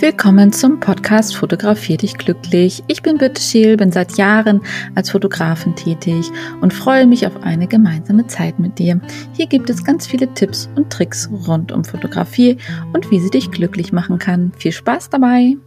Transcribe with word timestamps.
Willkommen 0.00 0.50
zum 0.50 0.80
Podcast 0.80 1.36
Fotografier 1.36 1.98
dich 1.98 2.16
glücklich. 2.16 2.82
Ich 2.86 3.02
bin 3.02 3.18
Birte 3.18 3.42
Scheel, 3.42 3.76
bin 3.76 3.92
seit 3.92 4.16
Jahren 4.16 4.62
als 4.94 5.10
Fotografin 5.10 5.76
tätig 5.76 6.30
und 6.62 6.72
freue 6.72 7.06
mich 7.06 7.26
auf 7.26 7.42
eine 7.42 7.66
gemeinsame 7.66 8.26
Zeit 8.26 8.58
mit 8.58 8.78
dir. 8.78 8.98
Hier 9.34 9.46
gibt 9.46 9.68
es 9.68 9.84
ganz 9.84 10.06
viele 10.06 10.32
Tipps 10.32 10.70
und 10.74 10.90
Tricks 10.90 11.28
rund 11.46 11.70
um 11.70 11.84
Fotografie 11.84 12.56
und 12.94 13.10
wie 13.10 13.20
sie 13.20 13.28
dich 13.28 13.50
glücklich 13.50 13.92
machen 13.92 14.18
kann. 14.18 14.52
Viel 14.56 14.72
Spaß 14.72 15.10
dabei! 15.10 15.58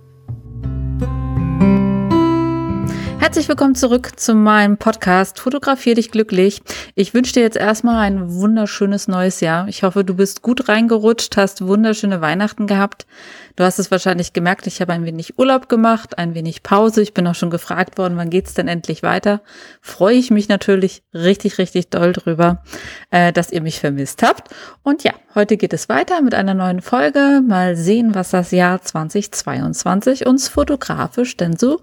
Herzlich 3.20 3.47
willkommen 3.47 3.73
zurück 3.73 4.20
zu 4.20 4.36
meinem 4.36 4.77
Podcast 4.77 5.39
Fotografier 5.39 5.95
dich 5.95 6.11
glücklich. 6.11 6.61
Ich 6.93 7.13
wünsche 7.13 7.34
dir 7.34 7.41
jetzt 7.41 7.57
erstmal 7.57 8.00
ein 8.00 8.34
wunderschönes 8.34 9.07
neues 9.07 9.39
Jahr. 9.39 9.67
Ich 9.67 9.84
hoffe, 9.84 10.03
du 10.03 10.13
bist 10.15 10.41
gut 10.41 10.67
reingerutscht, 10.70 11.38
hast 11.38 11.65
wunderschöne 11.65 12.20
Weihnachten 12.20 12.67
gehabt. 12.67 13.07
Du 13.55 13.63
hast 13.63 13.77
es 13.77 13.91
wahrscheinlich 13.91 14.34
gemerkt, 14.34 14.66
ich 14.66 14.81
habe 14.81 14.93
ein 14.93 15.05
wenig 15.05 15.38
Urlaub 15.38 15.70
gemacht, 15.70 16.17
ein 16.17 16.34
wenig 16.34 16.63
Pause. 16.63 17.02
Ich 17.02 17.13
bin 17.13 17.27
auch 17.27 17.35
schon 17.35 17.52
gefragt 17.52 17.99
worden, 17.99 18.17
wann 18.17 18.31
geht's 18.31 18.55
denn 18.55 18.67
endlich 18.67 19.03
weiter? 19.03 19.41
Freue 19.79 20.16
ich 20.16 20.31
mich 20.31 20.49
natürlich 20.49 21.03
richtig, 21.13 21.59
richtig 21.59 21.89
doll 21.89 22.13
drüber, 22.13 22.63
äh, 23.12 23.31
dass 23.31 23.52
ihr 23.52 23.62
mich 23.62 23.79
vermisst 23.79 24.23
habt. 24.23 24.49
Und 24.81 25.03
ja, 25.03 25.13
heute 25.35 25.57
geht 25.57 25.73
es 25.73 25.88
weiter 25.88 26.21
mit 26.21 26.34
einer 26.34 26.55
neuen 26.55 26.81
Folge. 26.81 27.41
Mal 27.48 27.76
sehen, 27.76 28.16
was 28.16 28.31
das 28.31 28.49
Jahr 28.49 28.81
2022 28.81 30.26
uns 30.26 30.48
fotografisch 30.48 31.38
denn 31.38 31.55
so 31.55 31.79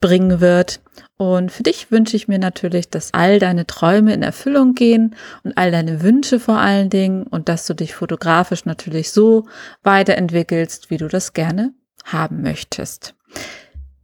bringen 0.00 0.40
wird. 0.40 0.80
Und 1.22 1.52
für 1.52 1.62
dich 1.62 1.92
wünsche 1.92 2.16
ich 2.16 2.26
mir 2.26 2.40
natürlich, 2.40 2.90
dass 2.90 3.14
all 3.14 3.38
deine 3.38 3.64
Träume 3.64 4.12
in 4.12 4.24
Erfüllung 4.24 4.74
gehen 4.74 5.14
und 5.44 5.56
all 5.56 5.70
deine 5.70 6.02
Wünsche 6.02 6.40
vor 6.40 6.58
allen 6.58 6.90
Dingen 6.90 7.22
und 7.22 7.48
dass 7.48 7.64
du 7.64 7.74
dich 7.74 7.94
fotografisch 7.94 8.64
natürlich 8.64 9.12
so 9.12 9.46
weiterentwickelst, 9.84 10.90
wie 10.90 10.96
du 10.96 11.06
das 11.06 11.32
gerne 11.32 11.74
haben 12.04 12.42
möchtest. 12.42 13.14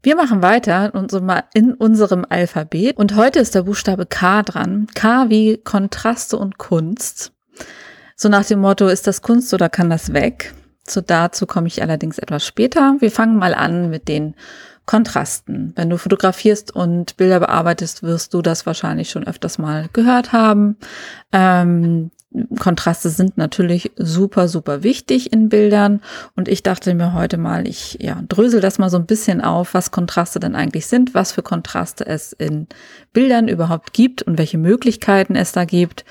Wir 0.01 0.15
machen 0.15 0.43
weiter 0.43 0.93
in 1.55 1.75
unserem 1.75 2.25
Alphabet 2.29 2.97
und 2.97 3.17
heute 3.17 3.41
ist 3.41 3.57
der 3.57 3.65
Buchstabe 3.65 4.07
K 4.07 4.45
dran. 4.45 4.87
K 4.95 5.29
wie 5.29 5.57
Kontraste 5.57 6.37
und 6.37 6.59
Kunst. 6.59 7.33
So 8.15 8.29
nach 8.29 8.45
dem 8.45 8.61
Motto, 8.61 8.87
ist 8.87 9.09
das 9.09 9.23
Kunst 9.23 9.53
oder 9.53 9.69
kann 9.69 9.91
das 9.91 10.13
weg? 10.13 10.55
So 10.87 11.01
dazu 11.01 11.47
komme 11.47 11.67
ich 11.67 11.83
allerdings 11.83 12.19
etwas 12.19 12.47
später. 12.47 12.95
Wir 13.01 13.11
fangen 13.11 13.39
mal 13.39 13.55
an 13.55 13.91
mit 13.91 14.07
den 14.07 14.37
Kontrasten. 14.89 15.75
Wenn 15.77 15.91
du 15.91 15.99
fotografierst 15.99 16.75
und 16.75 17.19
Bilder 17.19 17.41
bearbeitest, 17.41 18.03
wirst 18.03 18.33
du 18.33 18.41
das 18.41 18.65
wahrscheinlich 18.65 19.11
schon 19.11 19.27
öfters 19.27 19.59
mal 19.59 19.91
gehört 19.93 20.33
haben. 20.33 20.79
Ähm, 21.31 22.11
Kontraste 22.59 23.11
sind 23.11 23.37
natürlich 23.37 23.93
super, 23.97 24.49
super 24.49 24.83
wichtig 24.83 25.31
in 25.31 25.51
Bildern. 25.51 26.01
Und 26.37 26.49
ich 26.49 26.63
dachte 26.63 26.95
mir 26.95 27.13
heute 27.13 27.37
mal, 27.37 27.69
ich 27.69 27.99
ja, 28.01 28.23
drösel 28.31 28.63
das 28.63 28.79
mal 28.79 28.89
so 28.89 28.97
ein 28.97 29.05
bisschen 29.05 29.43
auf, 29.43 29.75
was 29.75 29.91
Kontraste 29.91 30.41
denn 30.41 30.55
eigentlich 30.55 30.87
sind, 30.87 31.13
was 31.13 31.33
für 31.33 31.43
Kontraste 31.43 32.07
es 32.07 32.33
in 32.33 32.67
Bildern 33.13 33.47
überhaupt 33.47 33.93
gibt 33.93 34.23
und 34.23 34.39
welche 34.39 34.57
Möglichkeiten 34.57 35.37
es 35.37 35.53
da 35.53 35.67
gibt. 35.67 36.07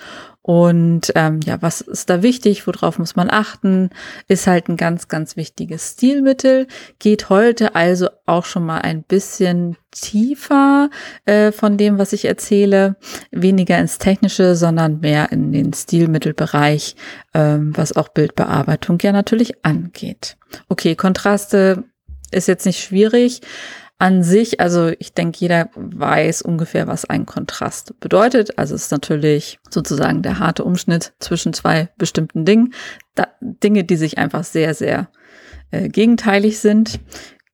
Und 0.48 1.12
ähm, 1.16 1.42
ja, 1.44 1.62
was 1.62 1.82
ist 1.82 2.10
da 2.10 2.24
wichtig? 2.24 2.66
Worauf 2.68 3.00
muss 3.00 3.18
man 3.18 3.30
achten? 3.30 3.90
Ist 4.30 4.48
halt 4.48 4.70
ein 4.70 4.78
ganz, 4.78 5.10
ganz 5.10 5.36
wichtiges 5.36 5.92
Stilmittel. 5.92 6.68
Geht 7.00 7.28
heute 7.28 7.76
also 7.76 8.08
auch 8.26 8.46
schon 8.46 8.66
mal 8.66 8.80
ein 8.80 9.04
bisschen 9.04 9.76
tiefer 9.92 10.90
äh, 11.26 11.52
von 11.52 11.76
dem, 11.76 11.98
was 11.98 12.14
ich 12.14 12.24
erzähle. 12.24 12.96
Weniger 13.30 13.78
ins 13.78 13.98
Technische, 13.98 14.56
sondern 14.56 15.02
mehr 15.02 15.34
in 15.34 15.52
den 15.52 15.74
Stilmittelbereich, 15.74 16.96
ähm, 17.34 17.76
was 17.76 17.98
auch 17.98 18.08
Bildbearbeitung 18.08 19.00
ja 19.02 19.12
natürlich 19.12 19.66
angeht. 19.66 20.38
Okay, 20.70 20.96
Kontraste 20.96 21.84
ist 22.32 22.48
jetzt 22.48 22.66
nicht 22.66 22.80
schwierig 22.80 23.42
an 24.00 24.22
sich, 24.22 24.60
also 24.60 24.92
ich 25.00 25.14
denke, 25.14 25.40
jeder 25.40 25.70
weiß 25.76 26.44
ungefähr, 26.44 26.88
was 26.88 27.06
ein 27.06 27.26
Kontrast 27.26 28.00
bedeutet. 28.00 28.58
Also 28.60 28.76
es 28.76 28.84
ist 28.84 28.92
natürlich 28.92 29.60
sozusagen 29.70 30.22
der 30.22 30.38
harte 30.38 30.64
Umschnitt 30.64 31.14
zwischen 31.20 31.54
zwei 31.54 31.90
bestimmten 31.98 32.46
Dingen. 32.46 32.74
Da, 33.16 33.28
Dinge, 33.42 33.84
die 33.84 33.96
sich 33.96 34.20
einfach 34.20 34.44
sehr, 34.44 34.76
sehr 34.76 35.10
äh, 35.72 35.90
gegenteilig 35.90 36.60
sind. 36.60 37.00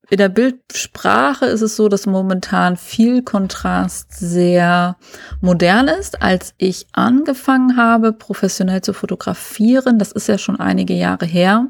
In 0.10 0.18
der 0.18 0.28
Bildsprache 0.28 1.46
ist 1.46 1.62
es 1.62 1.78
so, 1.78 1.88
dass 1.88 2.06
momentan 2.06 2.76
viel 2.76 3.24
Kontrast 3.24 4.12
sehr 4.12 4.98
modern 5.40 5.88
ist. 5.88 6.22
Als 6.22 6.54
ich 6.58 6.88
angefangen 6.92 7.78
habe, 7.78 8.12
professionell 8.12 8.82
zu 8.82 8.92
fotografieren, 8.92 10.00
das 10.00 10.12
ist 10.12 10.28
ja 10.28 10.38
schon 10.38 10.60
einige 10.60 10.94
Jahre 10.94 11.26
her, 11.26 11.68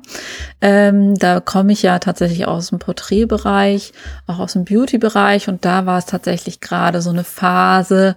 ähm, 0.62 1.14
da 1.16 1.42
komme 1.42 1.74
ich 1.74 1.84
ja 1.84 2.00
tatsächlich 2.00 2.48
aus 2.48 2.70
dem 2.70 2.80
Porträtbereich, 2.80 3.94
auch 4.26 4.40
aus 4.40 4.54
dem 4.54 4.66
Beauty-Bereich 4.66 5.48
und 5.48 5.64
da 5.64 5.86
war 5.86 6.00
es 6.00 6.08
tatsächlich 6.08 6.60
gerade 6.60 7.02
so 7.02 7.12
eine 7.12 7.24
Phase, 7.24 8.16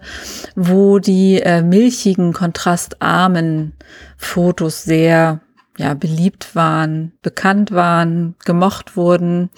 wo 0.55 0.99
die 0.99 1.43
äh, 1.43 1.61
milchigen, 1.61 2.33
kontrastarmen 2.33 3.75
Fotos 4.17 4.83
sehr 4.83 5.41
ja, 5.79 5.95
beliebt 5.95 6.55
waren, 6.55 7.13
bekannt 7.23 7.71
waren, 7.71 8.35
gemocht 8.45 8.97
wurden. 8.97 9.51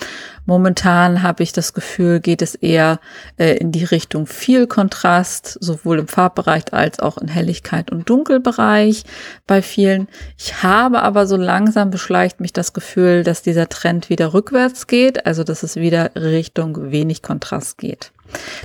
Momentan 0.47 1.23
habe 1.23 1.43
ich 1.43 1.53
das 1.53 1.75
Gefühl, 1.75 2.21
geht 2.21 2.43
es 2.43 2.55
eher 2.55 2.99
äh, 3.37 3.57
in 3.57 3.71
die 3.71 3.85
Richtung 3.85 4.27
viel 4.27 4.67
Kontrast, 4.67 5.59
sowohl 5.61 6.01
im 6.01 6.09
Farbbereich 6.09 6.73
als 6.73 6.99
auch 6.99 7.19
in 7.19 7.29
Helligkeit 7.29 7.93
und 7.93 8.09
Dunkelbereich 8.09 9.05
bei 9.47 9.63
vielen. 9.63 10.09
Ich 10.37 10.63
habe 10.63 11.03
aber 11.03 11.27
so 11.27 11.37
langsam 11.37 11.91
beschleicht 11.91 12.41
mich 12.41 12.53
das 12.53 12.73
Gefühl, 12.73 13.23
dass 13.23 13.43
dieser 13.43 13.69
Trend 13.69 14.09
wieder 14.09 14.35
rückwärts 14.35 14.87
geht, 14.87 15.25
also 15.27 15.45
dass 15.45 15.63
es 15.63 15.77
wieder 15.77 16.11
Richtung 16.17 16.91
wenig 16.91 17.23
Kontrast 17.23 17.79
geht. 17.79 18.13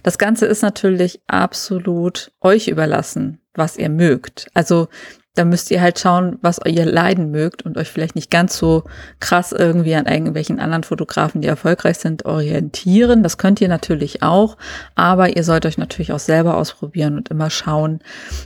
Das 0.01 0.17
Ganze 0.17 0.45
ist 0.45 0.61
natürlich 0.61 1.21
absolut 1.27 2.31
euch 2.41 2.67
überlassen, 2.67 3.39
was 3.53 3.77
ihr 3.77 3.89
mögt. 3.89 4.47
Also 4.53 4.87
da 5.35 5.45
müsst 5.45 5.71
ihr 5.71 5.81
halt 5.81 5.97
schauen, 5.97 6.37
was 6.41 6.59
ihr 6.65 6.85
leiden 6.85 7.31
mögt 7.31 7.63
und 7.63 7.77
euch 7.77 7.89
vielleicht 7.89 8.15
nicht 8.15 8.29
ganz 8.29 8.55
so 8.55 8.83
krass 9.19 9.51
irgendwie 9.51 9.95
an 9.95 10.05
irgendwelchen 10.05 10.59
anderen 10.59 10.83
Fotografen, 10.83 11.41
die 11.41 11.47
erfolgreich 11.47 11.97
sind, 11.97 12.25
orientieren. 12.25 13.23
Das 13.23 13.39
könnt 13.39 13.59
ihr 13.59 13.67
natürlich 13.67 14.21
auch, 14.21 14.57
aber 14.93 15.35
ihr 15.35 15.43
sollt 15.43 15.65
euch 15.65 15.79
natürlich 15.79 16.13
auch 16.13 16.19
selber 16.19 16.57
ausprobieren 16.57 17.17
und 17.17 17.29
immer 17.29 17.49
schauen, 17.49 17.99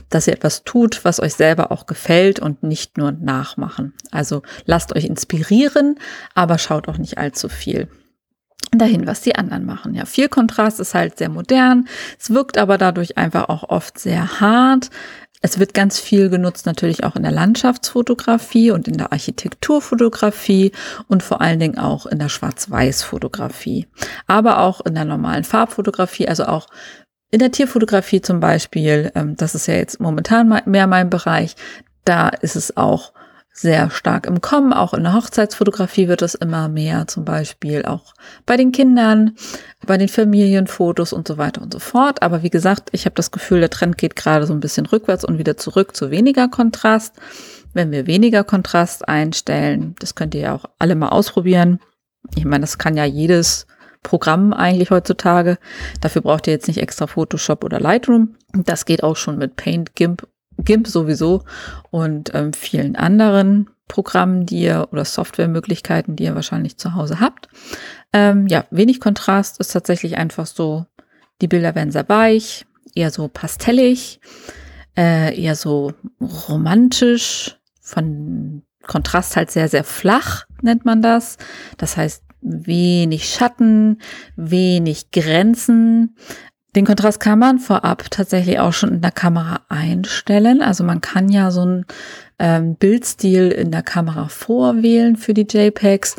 dass 0.08 0.26
ihr 0.26 0.32
etwas 0.32 0.64
tut, 0.64 1.04
was 1.04 1.20
euch 1.20 1.34
selber 1.34 1.72
auch 1.72 1.84
gefällt 1.84 2.40
und 2.40 2.62
nicht 2.62 2.96
nur 2.96 3.12
nachmachen. 3.12 3.92
Also 4.10 4.42
lasst 4.64 4.96
euch 4.96 5.04
inspirieren, 5.04 5.96
aber 6.34 6.56
schaut 6.56 6.88
auch 6.88 6.98
nicht 6.98 7.18
allzu 7.18 7.50
viel 7.50 7.88
dahin, 8.72 9.06
was 9.06 9.22
die 9.22 9.36
anderen 9.36 9.64
machen. 9.64 9.94
Ja, 9.94 10.04
viel 10.04 10.28
Kontrast 10.28 10.80
ist 10.80 10.94
halt 10.94 11.18
sehr 11.18 11.28
modern. 11.28 11.88
Es 12.18 12.30
wirkt 12.30 12.58
aber 12.58 12.76
dadurch 12.76 13.16
einfach 13.16 13.48
auch 13.48 13.68
oft 13.68 13.98
sehr 13.98 14.40
hart. 14.40 14.90
Es 15.40 15.58
wird 15.58 15.74
ganz 15.74 16.00
viel 16.00 16.30
genutzt, 16.30 16.66
natürlich 16.66 17.04
auch 17.04 17.16
in 17.16 17.22
der 17.22 17.32
Landschaftsfotografie 17.32 18.70
und 18.70 18.88
in 18.88 18.98
der 18.98 19.12
Architekturfotografie 19.12 20.72
und 21.06 21.22
vor 21.22 21.40
allen 21.40 21.60
Dingen 21.60 21.78
auch 21.78 22.06
in 22.06 22.18
der 22.18 22.28
Schwarz-Weiß-Fotografie. 22.28 23.86
Aber 24.26 24.58
auch 24.58 24.80
in 24.84 24.94
der 24.94 25.04
normalen 25.04 25.44
Farbfotografie, 25.44 26.28
also 26.28 26.46
auch 26.46 26.66
in 27.30 27.38
der 27.38 27.52
Tierfotografie 27.52 28.20
zum 28.20 28.40
Beispiel, 28.40 29.12
ähm, 29.14 29.36
das 29.36 29.54
ist 29.54 29.66
ja 29.66 29.74
jetzt 29.74 30.00
momentan 30.00 30.62
mehr 30.64 30.86
mein 30.86 31.10
Bereich, 31.10 31.54
da 32.04 32.28
ist 32.28 32.56
es 32.56 32.76
auch 32.76 33.12
sehr 33.60 33.90
stark 33.90 34.26
im 34.26 34.40
Kommen. 34.40 34.72
Auch 34.72 34.94
in 34.94 35.02
der 35.02 35.14
Hochzeitsfotografie 35.14 36.08
wird 36.08 36.22
es 36.22 36.34
immer 36.34 36.68
mehr, 36.68 37.06
zum 37.08 37.24
Beispiel 37.24 37.84
auch 37.84 38.14
bei 38.46 38.56
den 38.56 38.72
Kindern, 38.72 39.36
bei 39.86 39.98
den 39.98 40.08
Familienfotos 40.08 41.12
und 41.12 41.26
so 41.26 41.38
weiter 41.38 41.62
und 41.62 41.72
so 41.72 41.78
fort. 41.78 42.22
Aber 42.22 42.42
wie 42.42 42.50
gesagt, 42.50 42.90
ich 42.92 43.04
habe 43.04 43.14
das 43.14 43.30
Gefühl, 43.30 43.60
der 43.60 43.70
Trend 43.70 43.98
geht 43.98 44.16
gerade 44.16 44.46
so 44.46 44.52
ein 44.52 44.60
bisschen 44.60 44.86
rückwärts 44.86 45.24
und 45.24 45.38
wieder 45.38 45.56
zurück 45.56 45.96
zu 45.96 46.10
weniger 46.10 46.48
Kontrast. 46.48 47.16
Wenn 47.74 47.90
wir 47.90 48.06
weniger 48.06 48.44
Kontrast 48.44 49.08
einstellen, 49.08 49.94
das 49.98 50.14
könnt 50.14 50.34
ihr 50.34 50.40
ja 50.40 50.54
auch 50.54 50.64
alle 50.78 50.94
mal 50.94 51.08
ausprobieren. 51.08 51.80
Ich 52.36 52.44
meine, 52.44 52.62
das 52.62 52.78
kann 52.78 52.96
ja 52.96 53.04
jedes 53.04 53.66
Programm 54.02 54.52
eigentlich 54.52 54.90
heutzutage. 54.90 55.58
Dafür 56.00 56.22
braucht 56.22 56.46
ihr 56.46 56.52
jetzt 56.52 56.68
nicht 56.68 56.78
extra 56.78 57.06
Photoshop 57.06 57.64
oder 57.64 57.80
Lightroom. 57.80 58.36
Das 58.52 58.84
geht 58.84 59.02
auch 59.02 59.16
schon 59.16 59.38
mit 59.38 59.56
Paint, 59.56 59.94
GIMP 59.96 60.26
GIMP 60.58 60.86
sowieso 60.86 61.44
und 61.90 62.34
ähm, 62.34 62.52
vielen 62.52 62.96
anderen 62.96 63.70
Programmen, 63.86 64.44
die 64.46 64.60
ihr 64.60 64.88
oder 64.92 65.04
Softwaremöglichkeiten, 65.04 66.16
die 66.16 66.24
ihr 66.24 66.34
wahrscheinlich 66.34 66.76
zu 66.76 66.94
Hause 66.94 67.20
habt. 67.20 67.48
Ähm, 68.12 68.46
ja, 68.46 68.64
wenig 68.70 69.00
Kontrast 69.00 69.58
ist 69.60 69.72
tatsächlich 69.72 70.16
einfach 70.16 70.46
so, 70.46 70.86
die 71.40 71.48
Bilder 71.48 71.74
werden 71.74 71.90
sehr 71.90 72.08
weich, 72.08 72.66
eher 72.94 73.10
so 73.10 73.28
pastellig, 73.28 74.20
äh, 74.96 75.40
eher 75.40 75.56
so 75.56 75.92
romantisch, 76.20 77.56
von 77.80 78.62
Kontrast 78.86 79.36
halt 79.36 79.50
sehr, 79.50 79.68
sehr 79.68 79.84
flach 79.84 80.44
nennt 80.62 80.84
man 80.84 81.02
das. 81.02 81.36
Das 81.76 81.96
heißt, 81.96 82.24
wenig 82.40 83.28
Schatten, 83.28 84.00
wenig 84.36 85.10
Grenzen, 85.10 86.16
den 86.78 86.86
Kontrast 86.86 87.18
kann 87.18 87.40
man 87.40 87.58
vorab 87.58 88.08
tatsächlich 88.08 88.60
auch 88.60 88.72
schon 88.72 88.90
in 88.90 89.00
der 89.00 89.10
Kamera 89.10 89.62
einstellen. 89.68 90.62
Also 90.62 90.84
man 90.84 91.00
kann 91.00 91.28
ja 91.28 91.50
so 91.50 91.62
einen 91.62 91.86
ähm, 92.38 92.76
Bildstil 92.76 93.48
in 93.50 93.72
der 93.72 93.82
Kamera 93.82 94.28
vorwählen 94.28 95.16
für 95.16 95.34
die 95.34 95.46
JPEGs. 95.50 96.14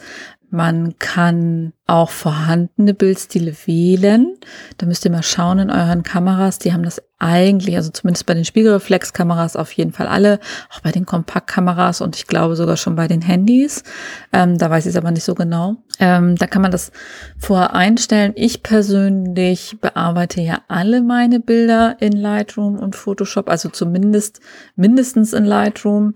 Man 0.49 0.99
kann 0.99 1.71
auch 1.89 2.11
vorhandene 2.11 2.93
Bildstile 2.93 3.53
wählen. 3.65 4.37
Da 4.77 4.85
müsst 4.85 5.05
ihr 5.05 5.11
mal 5.11 5.23
schauen 5.23 5.59
in 5.59 5.71
euren 5.71 6.03
Kameras. 6.03 6.59
Die 6.59 6.71
haben 6.71 6.83
das 6.83 7.01
eigentlich, 7.17 7.75
also 7.75 7.89
zumindest 7.89 8.25
bei 8.27 8.33
den 8.33 8.45
Spiegelreflexkameras 8.45 9.57
auf 9.57 9.71
jeden 9.73 9.91
Fall 9.91 10.07
alle, 10.07 10.39
auch 10.71 10.79
bei 10.79 10.91
den 10.91 11.05
Kompaktkameras 11.05 11.99
und 11.99 12.15
ich 12.15 12.27
glaube 12.27 12.55
sogar 12.55 12.77
schon 12.77 12.95
bei 12.95 13.07
den 13.07 13.21
Handys. 13.21 13.83
Ähm, 14.31 14.57
da 14.57 14.69
weiß 14.69 14.85
ich 14.85 14.91
es 14.91 14.95
aber 14.95 15.11
nicht 15.11 15.25
so 15.25 15.35
genau. 15.35 15.77
Ähm, 15.99 16.37
da 16.37 16.47
kann 16.47 16.61
man 16.61 16.71
das 16.71 16.91
vorher 17.37 17.73
einstellen. 17.73 18.33
Ich 18.35 18.63
persönlich 18.63 19.77
bearbeite 19.81 20.41
ja 20.41 20.61
alle 20.69 21.01
meine 21.01 21.41
Bilder 21.41 21.97
in 21.99 22.13
Lightroom 22.13 22.77
und 22.77 22.95
Photoshop, 22.95 23.49
also 23.49 23.67
zumindest 23.67 24.39
mindestens 24.75 25.33
in 25.33 25.43
Lightroom. 25.43 26.13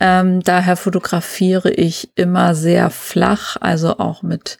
Ähm, 0.00 0.40
daher 0.40 0.76
fotografiere 0.76 1.70
ich 1.70 2.10
immer 2.16 2.54
sehr 2.54 2.90
flach, 2.90 3.56
also 3.60 3.98
auch 3.98 4.22
mit 4.22 4.58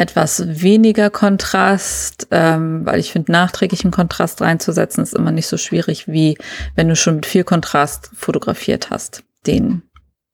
etwas 0.00 0.62
weniger 0.62 1.10
Kontrast, 1.10 2.28
ähm, 2.30 2.86
weil 2.86 2.98
ich 2.98 3.12
finde, 3.12 3.32
nachträglichen 3.32 3.90
Kontrast 3.90 4.40
reinzusetzen 4.40 5.02
ist 5.02 5.14
immer 5.14 5.30
nicht 5.30 5.46
so 5.46 5.58
schwierig, 5.58 6.08
wie 6.08 6.38
wenn 6.74 6.88
du 6.88 6.96
schon 6.96 7.16
mit 7.16 7.26
viel 7.26 7.44
Kontrast 7.44 8.10
fotografiert 8.14 8.88
hast, 8.88 9.24
den 9.46 9.82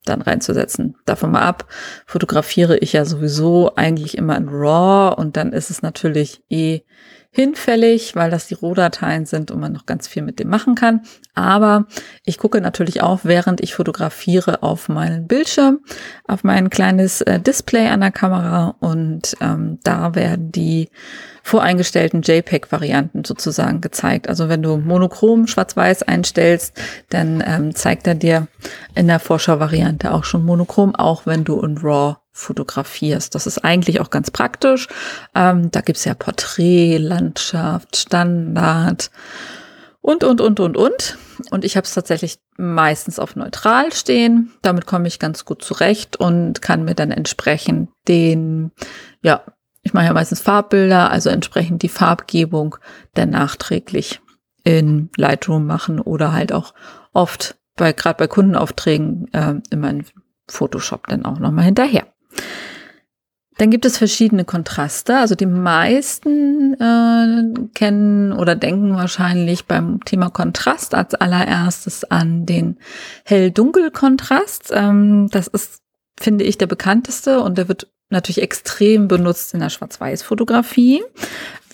dann 0.04 0.22
reinzusetzen. 0.22 0.94
Davon 1.04 1.32
mal 1.32 1.42
ab, 1.42 1.66
fotografiere 2.06 2.78
ich 2.78 2.92
ja 2.92 3.04
sowieso 3.04 3.74
eigentlich 3.74 4.16
immer 4.16 4.36
in 4.36 4.48
RAW 4.48 5.16
und 5.20 5.36
dann 5.36 5.52
ist 5.52 5.70
es 5.70 5.82
natürlich 5.82 6.44
eh 6.48 6.82
hinfällig, 7.36 8.16
weil 8.16 8.30
das 8.30 8.48
die 8.48 8.54
Rohdateien 8.54 9.26
sind 9.26 9.50
und 9.50 9.60
man 9.60 9.70
noch 9.70 9.84
ganz 9.84 10.08
viel 10.08 10.22
mit 10.22 10.38
dem 10.38 10.48
machen 10.48 10.74
kann. 10.74 11.02
Aber 11.34 11.84
ich 12.24 12.38
gucke 12.38 12.62
natürlich 12.62 13.02
auch, 13.02 13.20
während 13.24 13.60
ich 13.60 13.74
fotografiere, 13.74 14.62
auf 14.62 14.88
meinen 14.88 15.26
Bildschirm, 15.26 15.80
auf 16.26 16.44
mein 16.44 16.70
kleines 16.70 17.20
äh, 17.20 17.38
Display 17.38 17.88
an 17.88 18.00
der 18.00 18.10
Kamera 18.10 18.74
und 18.80 19.36
ähm, 19.42 19.78
da 19.84 20.14
werden 20.14 20.50
die 20.50 20.88
voreingestellten 21.42 22.22
JPEG-Varianten 22.22 23.24
sozusagen 23.24 23.82
gezeigt. 23.82 24.30
Also 24.30 24.48
wenn 24.48 24.62
du 24.62 24.78
monochrom 24.78 25.46
schwarz-weiß 25.46 26.04
einstellst, 26.04 26.80
dann 27.10 27.44
ähm, 27.46 27.74
zeigt 27.74 28.06
er 28.06 28.14
dir 28.14 28.48
in 28.94 29.08
der 29.08 29.20
Vorschau-Variante 29.20 30.10
auch 30.12 30.24
schon 30.24 30.42
monochrom, 30.42 30.94
auch 30.94 31.26
wenn 31.26 31.44
du 31.44 31.60
in 31.60 31.76
RAW 31.76 32.16
fotografierst. 32.36 33.34
Das 33.34 33.46
ist 33.46 33.64
eigentlich 33.64 34.00
auch 34.00 34.10
ganz 34.10 34.30
praktisch. 34.30 34.88
Ähm, 35.34 35.70
da 35.70 35.80
gibt's 35.80 36.04
ja 36.04 36.14
Porträt, 36.14 36.98
Landschaft, 36.98 37.96
Standard 37.96 39.10
und, 40.02 40.22
und, 40.22 40.40
und, 40.40 40.60
und, 40.60 40.76
und. 40.76 41.18
Und 41.50 41.64
ich 41.64 41.76
habe 41.76 41.86
es 41.86 41.94
tatsächlich 41.94 42.38
meistens 42.58 43.18
auf 43.18 43.36
neutral 43.36 43.92
stehen. 43.92 44.52
Damit 44.62 44.86
komme 44.86 45.08
ich 45.08 45.18
ganz 45.18 45.44
gut 45.46 45.62
zurecht 45.62 46.16
und 46.16 46.60
kann 46.60 46.84
mir 46.84 46.94
dann 46.94 47.10
entsprechend 47.10 47.90
den, 48.06 48.70
ja, 49.22 49.42
ich 49.82 49.94
mache 49.94 50.04
ja 50.04 50.12
meistens 50.12 50.40
Farbbilder, 50.40 51.10
also 51.10 51.30
entsprechend 51.30 51.82
die 51.82 51.88
Farbgebung 51.88 52.76
dann 53.14 53.30
nachträglich 53.30 54.20
in 54.62 55.08
Lightroom 55.16 55.66
machen 55.66 56.00
oder 56.00 56.32
halt 56.32 56.52
auch 56.52 56.74
oft 57.12 57.56
bei, 57.76 57.92
gerade 57.92 58.18
bei 58.18 58.26
Kundenaufträgen, 58.26 59.32
äh, 59.32 59.54
immer 59.70 59.90
in 59.90 60.04
Photoshop 60.48 61.06
dann 61.08 61.24
auch 61.24 61.38
nochmal 61.38 61.64
hinterher. 61.64 62.06
Dann 63.58 63.70
gibt 63.70 63.86
es 63.86 63.96
verschiedene 63.96 64.44
Kontraste. 64.44 65.16
Also 65.16 65.34
die 65.34 65.46
meisten 65.46 66.74
äh, 66.74 67.68
kennen 67.74 68.32
oder 68.32 68.54
denken 68.54 68.94
wahrscheinlich 68.94 69.64
beim 69.64 70.04
Thema 70.04 70.28
Kontrast 70.28 70.94
als 70.94 71.14
allererstes 71.14 72.04
an 72.04 72.44
den 72.44 72.78
Hell-Dunkel-Kontrast. 73.24 74.70
Ähm, 74.72 75.28
das 75.30 75.46
ist, 75.46 75.80
finde 76.20 76.44
ich, 76.44 76.58
der 76.58 76.66
bekannteste 76.66 77.40
und 77.40 77.56
der 77.56 77.68
wird 77.68 77.88
natürlich 78.10 78.42
extrem 78.42 79.08
benutzt 79.08 79.54
in 79.54 79.60
der 79.60 79.70
Schwarz-Weiß-Fotografie. 79.70 81.02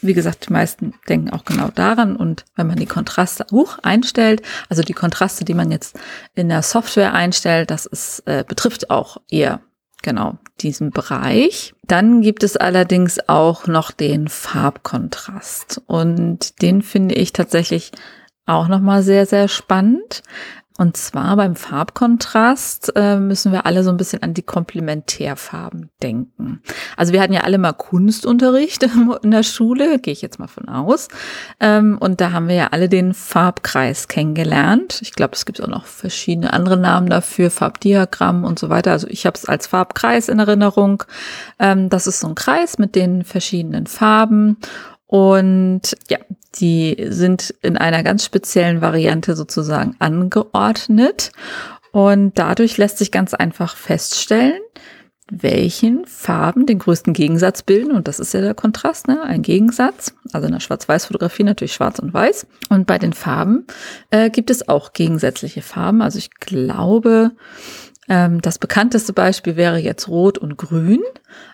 Wie 0.03 0.15
gesagt, 0.15 0.49
die 0.49 0.53
meisten 0.53 0.95
denken 1.09 1.31
auch 1.31 1.45
genau 1.45 1.69
daran. 1.75 2.15
Und 2.17 2.45
wenn 2.55 2.69
man 2.69 2.77
die 2.77 2.87
Kontraste 2.87 3.45
hoch 3.51 3.79
einstellt, 3.83 4.43
also 4.69 4.83
die 4.83 4.95
Kontraste, 4.95 5.45
die 5.45 5.55
man 5.55 5.71
jetzt 5.73 5.99
in 6.35 6.49
der 6.49 6.63
Software 6.63 7.13
einstellt, 7.13 7.71
das 7.71 7.87
ist, 7.87 8.21
äh, 8.27 8.45
betrifft 8.47 8.91
auch 8.91 9.19
eher 9.29 9.61
genau 10.03 10.39
diesen 10.61 10.91
Bereich. 10.91 11.75
Dann 11.87 12.21
gibt 12.23 12.43
es 12.45 12.57
allerdings 12.57 13.29
auch 13.29 13.67
noch 13.67 13.91
den 13.91 14.29
Farbkontrast 14.29 15.83
und 15.87 16.63
den 16.63 16.83
finde 16.83 17.15
ich 17.15 17.33
tatsächlich 17.33 17.93
auch 18.47 18.69
noch 18.69 18.81
mal 18.81 19.03
sehr 19.03 19.27
sehr 19.27 19.49
spannend. 19.49 20.23
Und 20.83 20.97
zwar 20.97 21.37
beim 21.37 21.55
Farbkontrast 21.55 22.95
äh, 22.97 23.17
müssen 23.17 23.53
wir 23.53 23.67
alle 23.67 23.85
so 23.85 23.91
ein 23.91 23.97
bisschen 23.97 24.21
an 24.25 24.35
die 24.35 24.43
Komplementärfarben 24.43 25.91
denken. 26.03 26.61
Also 26.97 27.13
wir 27.13 27.23
hatten 27.23 27.33
ja 27.33 27.43
alle 27.43 27.59
mal 27.59 27.73
Kunstunterricht 27.73 28.83
in 29.23 29.31
der 29.31 29.45
Schule, 29.45 30.01
gehe 30.01 30.13
ich 30.13 30.23
jetzt 30.23 30.41
mal 30.41 30.49
von 30.49 30.69
aus. 30.69 31.07
Ähm, 31.61 31.99
und 32.01 32.21
da 32.21 32.33
haben 32.33 32.49
wir 32.49 32.57
ja 32.57 32.69
alle 32.73 32.89
den 32.89 33.15
Farbkreis 33.15 34.09
kennengelernt. 34.09 34.99
Ich 35.03 35.13
glaube, 35.13 35.35
es 35.37 35.47
gibt 35.47 35.63
auch 35.63 35.69
noch 35.69 35.87
verschiedene 35.87 36.53
andere 36.53 36.77
Namen 36.77 37.09
dafür, 37.09 37.53
Farbdiagramm 37.53 38.43
und 38.43 38.59
so 38.59 38.69
weiter. 38.69 38.91
Also 38.91 39.07
ich 39.07 39.25
habe 39.25 39.37
es 39.37 39.45
als 39.45 39.69
Farbkreis 39.69 40.29
in 40.29 40.41
Erinnerung. 40.41 41.05
Ähm, 41.61 41.91
das 41.91 42.09
ist 42.09 42.19
so 42.19 42.27
ein 42.27 42.35
Kreis 42.35 42.79
mit 42.79 42.97
den 42.97 43.23
verschiedenen 43.23 43.87
Farben. 43.87 44.57
Und 45.13 45.95
ja, 46.09 46.17
die 46.55 46.97
sind 47.11 47.55
in 47.61 47.77
einer 47.77 48.03
ganz 48.03 48.25
speziellen 48.25 48.81
Variante 48.81 49.37
sozusagen 49.37 49.95
angeordnet. 49.99 51.33
Und 51.91 52.39
dadurch 52.39 52.79
lässt 52.79 52.97
sich 52.97 53.11
ganz 53.11 53.35
einfach 53.35 53.77
feststellen, 53.77 54.63
welchen 55.31 56.07
Farben 56.07 56.65
den 56.65 56.79
größten 56.79 57.13
Gegensatz 57.13 57.63
bilden. 57.63 57.93
Und 57.93 58.09
das 58.09 58.21
ist 58.21 58.33
ja 58.33 58.41
der 58.41 58.55
Kontrast, 58.55 59.07
ne? 59.07 59.23
ein 59.23 59.43
Gegensatz. 59.43 60.15
Also 60.33 60.47
in 60.47 60.55
der 60.55 60.61
Schwarz-Weiß-Fotografie 60.61 61.45
natürlich 61.45 61.75
schwarz 61.75 61.99
und 61.99 62.15
weiß. 62.15 62.47
Und 62.71 62.87
bei 62.87 62.97
den 62.97 63.13
Farben 63.13 63.67
äh, 64.09 64.31
gibt 64.31 64.49
es 64.49 64.67
auch 64.67 64.95
gegensätzliche 64.95 65.61
Farben. 65.61 66.01
Also 66.01 66.17
ich 66.17 66.31
glaube, 66.31 67.33
das 68.43 68.59
bekannteste 68.59 69.13
Beispiel 69.13 69.57
wäre 69.57 69.79
jetzt 69.79 70.09
Rot 70.09 70.39
und 70.39 70.57
Grün. 70.57 71.03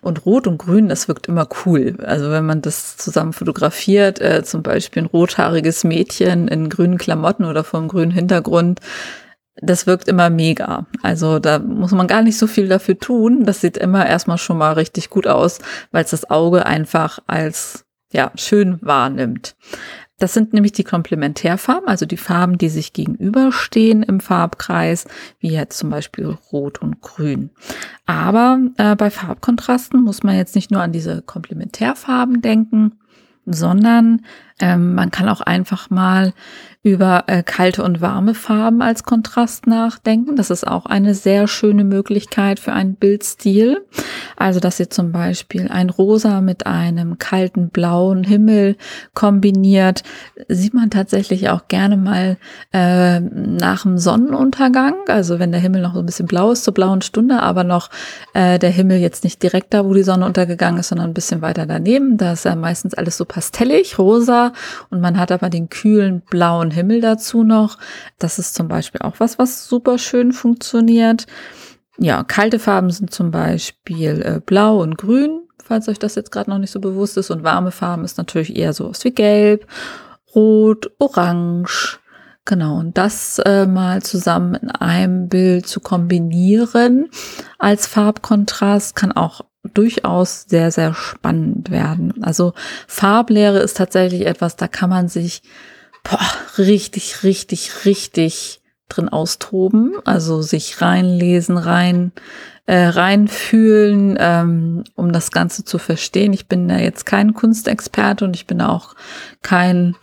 Und 0.03 0.27
Rot 0.27 0.47
und 0.47 0.59
Grün, 0.59 0.89
das 0.89 1.07
wirkt 1.07 1.29
immer 1.29 1.49
cool. 1.65 1.97
Also 2.03 2.31
wenn 2.31 2.47
man 2.47 2.63
das 2.63 2.97
zusammen 2.97 3.33
fotografiert, 3.33 4.21
äh, 4.21 4.43
zum 4.43 4.63
Beispiel 4.63 5.03
ein 5.03 5.07
rothaariges 5.07 5.85
Mädchen 5.85 6.49
in 6.49 6.69
grünen 6.69 6.99
Klamotten 6.99 7.45
oder 7.45 7.65
vom 7.65 7.89
grünen 7.89 8.11
Hintergrund, 8.11 8.81
das 9.61 9.87
wirkt 9.87 10.09
immer 10.09 10.31
mega. 10.31 10.87
Also 11.03 11.39
da 11.39 11.59
muss 11.59 11.93
man 11.93 12.07
gar 12.07 12.23
nicht 12.23 12.39
so 12.39 12.47
viel 12.47 12.69
dafür 12.69 12.99
tun. 12.99 13.45
Das 13.45 13.61
sieht 13.61 13.77
immer 13.77 14.07
erstmal 14.07 14.39
schon 14.39 14.59
mal 14.59 14.73
richtig 14.73 15.11
gut 15.11 15.27
aus, 15.27 15.59
weil 15.91 16.05
es 16.05 16.11
das 16.11 16.31
Auge 16.31 16.67
einfach 16.67 17.19
als 17.27 17.85
ja, 18.13 18.33
schön 18.37 18.79
wahrnimmt. 18.81 19.55
Das 20.19 20.35
sind 20.35 20.53
nämlich 20.53 20.73
die 20.73 20.85
Komplementärfarben, 20.85 21.89
also 21.89 22.05
die 22.05 22.17
Farben, 22.17 22.59
die 22.59 22.69
sich 22.69 22.93
gegenüberstehen 22.93 24.03
im 24.03 24.19
Farbkreis, 24.19 25.07
wie 25.39 25.51
jetzt 25.51 25.79
zum 25.79 25.91
Beispiel 25.91 26.37
Rot 26.53 26.83
und 26.83 27.01
Grün. 27.01 27.51
Aber 28.05 28.59
äh, 28.77 28.97
bei 28.97 29.11
Farbkontrasten 29.11 30.03
muss 30.03 30.25
man 30.25 30.37
jetzt 30.37 30.57
nicht 30.57 30.71
nur 30.73 30.83
an 30.83 30.93
diese 30.93 31.23
Komplementärfarben 31.23 32.43
denken, 32.43 32.99
sondern 33.47 34.23
ähm, 34.61 34.95
man 34.95 35.11
kann 35.11 35.29
auch 35.29 35.41
einfach 35.41 35.89
mal 35.89 36.35
über 36.85 37.25
äh, 37.27 37.43
kalte 37.43 37.83
und 37.83 38.01
warme 38.01 38.35
Farben 38.35 38.83
als 38.83 39.03
Kontrast 39.03 39.67
nachdenken. 39.67 40.37
Das 40.37 40.51
ist 40.51 40.67
auch 40.67 40.87
eine 40.87 41.15
sehr 41.15 41.49
schöne 41.49 41.83
Möglichkeit 41.83 42.61
für 42.61 42.73
einen 42.73 42.95
Bildstil. 42.95 43.85
Also, 44.37 44.61
dass 44.61 44.79
ihr 44.79 44.89
zum 44.89 45.11
Beispiel 45.11 45.69
ein 45.69 45.91
Rosa 45.91 46.41
mit 46.41 46.67
einem 46.67 47.19
kalten 47.19 47.71
blauen 47.71 48.23
Himmel 48.23 48.77
kombiniert, 49.13 50.05
sieht 50.47 50.73
man 50.73 50.91
tatsächlich 50.91 51.49
auch 51.49 51.67
gerne 51.67 51.97
mal 51.97 52.39
äh, 52.73 53.19
nach 53.21 53.83
dem 53.83 53.99
Sonnenuntergang. 53.99 54.95
Also, 55.09 55.41
wenn 55.41 55.51
der 55.51 55.61
Himmel 55.61 55.83
noch 55.83 55.95
so 55.95 56.01
ein 56.01 56.07
bisschen 56.07 56.27
blau 56.27 56.53
ist 56.53 56.63
zur 56.63 56.75
blauen 56.75 57.03
Stunde, 57.03 57.43
aber 57.43 57.65
noch 57.65 57.91
äh, 58.35 58.61
der 58.61 58.71
Himmel 58.71 58.99
jetzt 58.99 59.25
nicht 59.25 59.43
direkt 59.43 59.75
da, 59.75 59.85
wo 59.85 59.95
die 59.95 60.05
Sonne 60.05 60.25
untergegangen 60.25 60.79
ist, 60.79 60.89
sondern 60.89 61.11
ein 61.11 61.15
bisschen 61.15 61.43
weiter 61.43 61.67
daneben. 61.67 62.17
Da 62.19 62.35
ist 62.35 62.45
ja 62.45 62.55
meistens 62.55 62.95
alles 62.95 63.17
so 63.17 63.25
pastellig, 63.25 63.99
rosa 63.99 64.53
und 64.91 65.01
man 65.01 65.19
hat 65.19 65.33
aber 65.33 65.51
den 65.51 65.69
kühlen 65.69 66.23
blauen 66.31 66.68
Himmel 66.71 67.01
dazu 67.01 67.45
noch. 67.45 67.79
Das 68.19 68.39
ist 68.39 68.55
zum 68.55 68.69
Beispiel 68.69 69.03
auch 69.03 69.15
was, 69.19 69.39
was 69.39 69.67
super 69.67 69.99
schön 69.99 70.33
funktioniert. 70.33 71.27
Ja, 71.99 72.23
kalte 72.23 72.59
Farben 72.59 72.91
sind 72.91 73.13
zum 73.13 73.31
Beispiel 73.31 74.23
äh, 74.23 74.41
blau 74.45 74.81
und 74.83 74.97
grün, 74.97 75.41
falls 75.63 75.89
euch 75.89 75.99
das 75.99 76.15
jetzt 76.15 76.31
gerade 76.31 76.51
noch 76.51 76.59
nicht 76.59 76.71
so 76.71 76.81
bewusst 76.81 77.17
ist. 77.17 77.31
Und 77.31 77.43
warme 77.43 77.73
Farben 77.73 78.05
ist 78.05 78.19
natürlich 78.19 78.57
eher 78.57 78.73
so 78.73 78.91
was 78.91 79.05
wie 79.05 79.13
gelb, 79.13 79.67
rot, 80.35 80.91
orange. 80.99 81.99
Genau, 82.45 82.79
und 82.79 82.97
das 82.97 83.39
äh, 83.41 83.67
mal 83.67 84.01
zusammen 84.03 84.55
in 84.55 84.71
einem 84.71 85.29
Bild 85.29 85.67
zu 85.67 85.81
kombinieren 85.81 87.11
als 87.59 87.87
Farbkontrast 87.87 88.97
kann 88.97 89.13
auch 89.13 89.43
durchaus 89.75 90.45
sehr, 90.49 90.71
sehr 90.71 90.95
spannend 90.95 91.71
werden. 91.71 92.23
Also 92.23 92.55
Farblehre 92.87 93.59
ist 93.59 93.77
tatsächlich 93.77 94.27
etwas, 94.27 94.57
da 94.57 94.69
kann 94.69 94.89
man 94.89 95.09
sich 95.09 95.43
boah, 96.05 96.21
richtig, 96.59 97.23
richtig, 97.23 97.85
richtig 97.85 98.61
drin 98.89 99.09
austoben, 99.09 99.97
also 100.05 100.43
sich 100.43 100.81
reinlesen, 100.81 101.59
rein 101.59 102.13
äh, 102.69 102.89
reinfühlen, 102.89 104.19
ähm, 104.21 104.85
um 104.95 105.11
das 105.11 105.31
Ganze 105.31 105.65
zu 105.65 105.79
verstehen. 105.79 106.35
Ich 106.35 106.49
bin 106.49 106.69
da 106.69 106.77
jetzt 106.77 107.07
kein 107.07 107.33
Kunstexperte 107.33 108.27
und 108.27 108.37
ich 108.37 108.47
bin 108.47 108.61
auch 108.61 108.95
kein, 109.41 109.97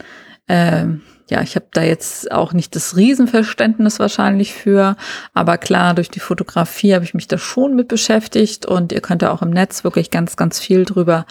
äh, 0.48 0.86
ja, 1.30 1.42
ich 1.44 1.56
habe 1.56 1.68
da 1.74 1.84
jetzt 1.84 2.32
auch 2.32 2.54
nicht 2.54 2.76
das 2.76 2.96
Riesenverständnis 2.96 4.00
wahrscheinlich 4.00 4.56
für, 4.56 4.96
aber 5.36 5.60
klar, 5.60 5.94
durch 5.94 6.10
die 6.10 6.20
Fotografie 6.20 6.96
habe 6.96 7.06
ich 7.06 7.14
mich 7.14 7.28
da 7.28 7.38
schon 7.38 7.76
mit 7.76 7.88
beschäftigt 7.88 8.66
und 8.66 8.92
ihr 8.92 9.02
könnt 9.02 9.22
da 9.22 9.32
auch 9.32 9.44
im 9.44 9.52
Netz 9.52 9.84
wirklich 9.84 10.10
ganz, 10.10 10.36
ganz 10.36 10.60
viel 10.60 10.86
drüber 10.86 11.28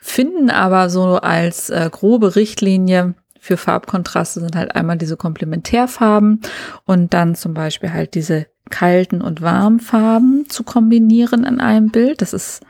finden, 0.00 0.48
aber 0.48 0.90
so 0.90 1.16
als 1.16 1.70
äh, 1.70 1.88
grobe 1.90 2.36
Richtlinie 2.36 3.14
für 3.42 3.56
Farbkontraste 3.56 4.38
sind 4.38 4.54
halt 4.54 4.76
einmal 4.76 4.96
diese 4.96 5.16
Komplementärfarben 5.16 6.42
und 6.84 7.12
dann 7.12 7.34
zum 7.34 7.54
Beispiel 7.54 7.92
halt 7.92 8.14
diese 8.14 8.46
kalten 8.70 9.20
und 9.20 9.42
warmen 9.42 9.80
Farben 9.80 10.48
zu 10.48 10.62
kombinieren 10.62 11.42
in 11.42 11.60
einem 11.60 11.90
Bild. 11.90 12.22
Das 12.22 12.34
ist 12.34 12.60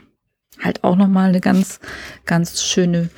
halt 0.63 0.83
auch 0.83 0.97
nochmal 0.97 1.29
eine 1.29 1.41
ganz, 1.41 1.79
ganz 2.25 2.63
schöne 2.63 3.11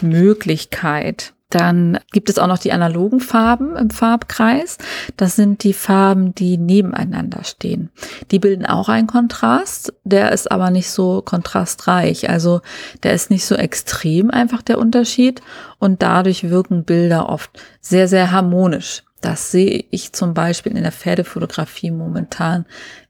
Möglichkeit. 0.00 1.34
Dann 1.52 1.98
gibt 2.12 2.30
es 2.30 2.38
auch 2.38 2.46
noch 2.46 2.56
die 2.56 2.72
analogen 2.72 3.20
Farben 3.20 3.76
im 3.76 3.90
Farbkreis. 3.90 4.78
Das 5.18 5.36
sind 5.36 5.64
die 5.64 5.74
Farben, 5.74 6.34
die 6.34 6.56
nebeneinander 6.56 7.44
stehen. 7.44 7.90
Die 8.30 8.38
bilden 8.38 8.64
auch 8.64 8.88
einen 8.88 9.06
Kontrast, 9.06 9.92
der 10.02 10.32
ist 10.32 10.50
aber 10.50 10.70
nicht 10.70 10.88
so 10.88 11.20
kontrastreich. 11.20 12.30
Also 12.30 12.62
der 13.02 13.12
ist 13.12 13.28
nicht 13.28 13.44
so 13.44 13.54
extrem 13.54 14.30
einfach 14.30 14.62
der 14.62 14.78
Unterschied 14.78 15.42
und 15.78 16.00
dadurch 16.00 16.48
wirken 16.48 16.84
Bilder 16.84 17.28
oft 17.28 17.50
sehr, 17.82 18.08
sehr 18.08 18.30
harmonisch. 18.30 19.02
Das 19.20 19.50
sehe 19.50 19.84
ich 19.90 20.14
zum 20.14 20.32
Beispiel 20.32 20.74
in 20.74 20.82
der 20.82 20.90
Pferdefotografie 20.90 21.90
momentan 21.90 22.64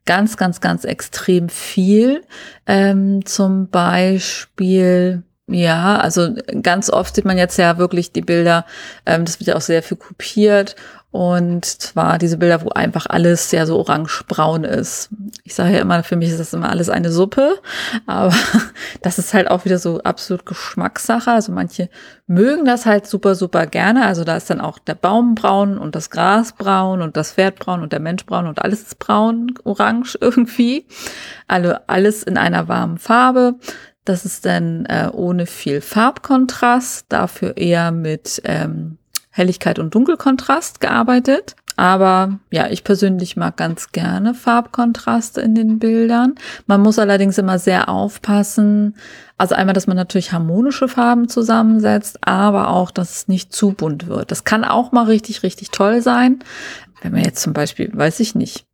ganz, 0.05 0.35
ganz, 0.35 0.59
ganz 0.59 0.83
extrem 0.83 1.47
viel. 1.47 2.23
Ähm, 2.67 3.25
zum 3.25 3.69
Beispiel 3.69 5.23
ja, 5.47 5.97
also 5.97 6.29
ganz 6.61 6.89
oft 6.89 7.15
sieht 7.15 7.25
man 7.25 7.37
jetzt 7.37 7.57
ja 7.57 7.77
wirklich 7.77 8.11
die 8.11 8.21
Bilder, 8.21 8.65
ähm, 9.05 9.25
das 9.25 9.39
wird 9.39 9.47
ja 9.47 9.55
auch 9.55 9.61
sehr 9.61 9.83
viel 9.83 9.97
kopiert 9.97 10.75
und 11.13 11.63
zwar 11.63 12.17
diese 12.17 12.37
Bilder, 12.37 12.63
wo 12.63 12.69
einfach 12.69 13.05
alles 13.07 13.51
ja 13.51 13.67
so 13.67 13.77
orange-braun 13.77 14.63
ist. 14.63 15.09
Ich 15.43 15.53
sage 15.53 15.75
ja 15.75 15.81
immer, 15.81 16.01
für 16.01 16.15
mich 16.15 16.29
ist 16.29 16.39
das 16.39 16.53
immer 16.53 16.71
alles 16.71 16.89
eine 16.89 17.11
Suppe, 17.11 17.61
aber 18.07 18.33
das 19.03 19.19
ist 19.19 19.31
halt 19.35 19.47
auch 19.47 19.63
wieder 19.63 19.77
so 19.77 20.01
absolut 20.01 20.47
Geschmackssache. 20.47 21.29
Also 21.29 21.51
manche 21.51 21.89
mögen 22.25 22.65
das 22.65 22.87
halt 22.87 23.05
super, 23.05 23.35
super 23.35 23.67
gerne. 23.67 24.07
Also 24.07 24.23
da 24.23 24.35
ist 24.35 24.49
dann 24.49 24.59
auch 24.59 24.79
der 24.79 24.95
Baum 24.95 25.35
braun 25.35 25.77
und 25.77 25.93
das 25.93 26.09
Gras 26.09 26.53
braun 26.53 27.03
und 27.03 27.15
das 27.15 27.33
Pferd 27.33 27.59
braun 27.59 27.83
und 27.83 27.93
der 27.93 27.99
Mensch 27.99 28.25
braun 28.25 28.47
und 28.47 28.63
alles 28.63 28.81
ist 28.81 28.97
braun, 28.97 29.53
orange 29.65 30.17
irgendwie. 30.19 30.87
Also 31.47 31.75
alles 31.85 32.23
in 32.23 32.39
einer 32.39 32.67
warmen 32.67 32.97
Farbe. 32.97 33.53
Das 34.05 34.25
ist 34.25 34.45
dann 34.45 34.85
äh, 34.85 35.09
ohne 35.11 35.45
viel 35.45 35.81
Farbkontrast, 35.81 37.05
dafür 37.09 37.57
eher 37.57 37.91
mit 37.91 38.41
ähm, 38.43 38.97
Helligkeit 39.29 39.79
und 39.79 39.95
Dunkelkontrast 39.95 40.81
gearbeitet. 40.81 41.55
Aber 41.75 42.39
ja, 42.51 42.67
ich 42.67 42.83
persönlich 42.83 43.35
mag 43.35 43.57
ganz 43.57 43.91
gerne 43.91 44.35
Farbkontraste 44.35 45.41
in 45.41 45.55
den 45.55 45.79
Bildern. 45.79 46.35
Man 46.67 46.81
muss 46.81 46.99
allerdings 46.99 47.37
immer 47.37 47.57
sehr 47.57 47.89
aufpassen. 47.89 48.95
Also 49.37 49.55
einmal, 49.55 49.73
dass 49.73 49.87
man 49.87 49.97
natürlich 49.97 50.31
harmonische 50.31 50.87
Farben 50.87 51.29
zusammensetzt, 51.29 52.19
aber 52.21 52.69
auch, 52.69 52.91
dass 52.91 53.15
es 53.15 53.27
nicht 53.27 53.53
zu 53.53 53.71
bunt 53.71 54.07
wird. 54.07 54.29
Das 54.29 54.43
kann 54.43 54.63
auch 54.63 54.91
mal 54.91 55.05
richtig, 55.05 55.41
richtig 55.41 55.71
toll 55.71 56.01
sein. 56.01 56.39
Wenn 57.01 57.13
man 57.13 57.23
jetzt 57.23 57.41
zum 57.41 57.53
Beispiel, 57.53 57.89
weiß 57.91 58.19
ich 58.19 58.35
nicht, 58.35 58.67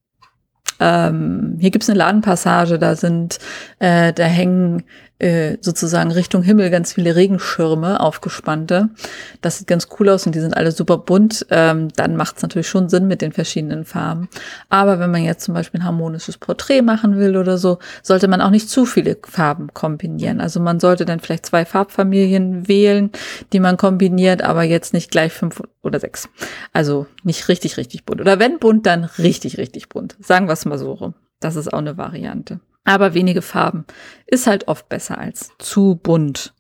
ähm, 0.82 1.58
hier 1.60 1.72
gibt's 1.72 1.90
eine 1.90 2.00
Ladenpassage, 2.00 2.80
da 2.80 2.96
sind, 2.96 3.40
äh, 3.80 4.14
da 4.14 4.24
hängen 4.24 4.84
äh, 5.20 5.58
sozusagen 5.60 6.12
Richtung 6.12 6.42
Himmel 6.42 6.70
ganz 6.70 6.94
viele 6.94 7.16
Regenschirme 7.16 8.00
aufgespannte. 8.00 8.90
Das 9.42 9.58
sieht 9.58 9.68
ganz 9.68 9.90
cool 10.00 10.10
aus 10.10 10.26
und 10.26 10.34
die 10.34 10.40
sind 10.40 10.56
alle 10.56 10.72
super 10.72 10.98
bunt. 10.98 11.46
Ähm, 11.50 11.90
dann 11.96 12.16
macht 12.16 12.38
es 12.38 12.42
natürlich 12.42 12.70
schon 12.70 12.88
Sinn 12.90 13.08
mit 13.08 13.22
den 13.22 13.34
verschiedenen 13.34 13.84
Farben. 13.84 14.30
Aber 14.70 15.00
wenn 15.00 15.12
man 15.12 15.24
jetzt 15.24 15.44
zum 15.44 15.54
Beispiel 15.54 15.82
ein 15.82 15.86
harmonisches 15.86 16.38
Porträt 16.38 16.82
machen 16.82 17.18
will 17.18 17.36
oder 17.36 17.58
so, 17.58 17.80
sollte 18.02 18.30
man 18.30 18.42
auch 18.42 18.50
nicht 18.50 18.70
zu 18.70 18.86
viele 18.86 19.18
Farben 19.24 19.74
kombinieren. 19.74 20.40
Also 20.40 20.62
man 20.62 20.80
sollte 20.80 21.04
dann 21.04 21.20
vielleicht 21.20 21.46
zwei 21.46 21.66
Farbfamilien 21.66 22.68
wählen, 22.68 23.12
die 23.52 23.60
man 23.60 23.76
kombiniert, 23.76 24.42
aber 24.42 24.64
jetzt 24.64 24.94
nicht 24.94 25.12
gleich 25.12 25.34
fünf 25.34 25.62
oder 25.84 26.00
sechs. 26.00 26.30
Also 26.72 27.08
nicht 27.24 27.50
richtig, 27.50 27.76
richtig 27.76 28.06
bunt. 28.06 28.22
Oder 28.22 28.40
wenn 28.40 28.58
bunt, 28.58 28.86
dann 28.86 29.04
richtig, 29.04 29.58
richtig 29.58 29.90
bunt. 29.90 30.16
Sagen 30.22 30.48
wir 30.48 30.54
es 30.54 30.66
mal 30.66 30.78
so 30.78 30.94
rum. 30.94 31.14
Das 31.42 31.56
ist 31.56 31.74
auch 31.74 31.80
eine 31.80 31.98
Variante 31.98 32.62
aber 32.84 33.14
wenige 33.14 33.42
Farben. 33.42 33.86
Ist 34.26 34.48
halt 34.48 34.68
oft 34.68 34.90
besser 34.90 35.18
als 35.18 35.52
zu 35.60 36.00
bunt. 36.02 36.54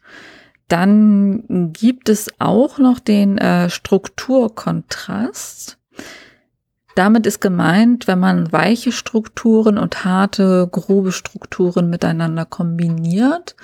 Dann 0.67 1.73
gibt 1.73 2.09
es 2.09 2.29
auch 2.39 2.77
noch 2.77 2.99
den 2.99 3.39
äh, 3.39 3.69
Strukturkontrast. 3.69 5.77
Damit 6.95 7.25
ist 7.25 7.39
gemeint, 7.39 8.07
wenn 8.07 8.19
man 8.19 8.51
weiche 8.51 8.91
Strukturen 8.91 9.77
und 9.77 10.03
harte, 10.03 10.67
grobe 10.71 11.11
Strukturen 11.11 11.89
miteinander 11.89 12.45
kombiniert, 12.45 13.55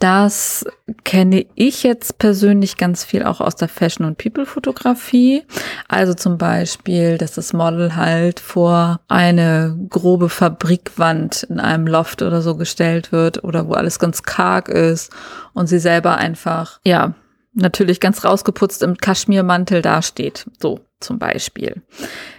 das 0.00 0.64
kenne 1.04 1.46
ich 1.54 1.82
jetzt 1.82 2.18
persönlich 2.18 2.78
ganz 2.78 3.04
viel 3.04 3.22
auch 3.22 3.40
aus 3.40 3.54
der 3.54 3.68
Fashion- 3.68 4.06
und 4.06 4.16
People-Fotografie. 4.16 5.44
Also 5.88 6.14
zum 6.14 6.38
Beispiel, 6.38 7.18
dass 7.18 7.32
das 7.32 7.52
Model 7.52 7.94
halt 7.94 8.40
vor 8.40 9.00
eine 9.08 9.78
grobe 9.90 10.30
Fabrikwand 10.30 11.44
in 11.44 11.60
einem 11.60 11.86
Loft 11.86 12.22
oder 12.22 12.40
so 12.40 12.56
gestellt 12.56 13.12
wird 13.12 13.44
oder 13.44 13.68
wo 13.68 13.74
alles 13.74 13.98
ganz 13.98 14.22
karg 14.22 14.68
ist 14.68 15.12
und 15.52 15.66
sie 15.66 15.78
selber 15.78 16.16
einfach, 16.16 16.80
ja, 16.82 17.14
natürlich 17.52 18.00
ganz 18.00 18.24
rausgeputzt 18.24 18.82
im 18.82 18.96
Kaschmirmantel 18.96 19.82
dasteht. 19.82 20.46
So 20.60 20.80
zum 21.00 21.18
Beispiel. 21.18 21.82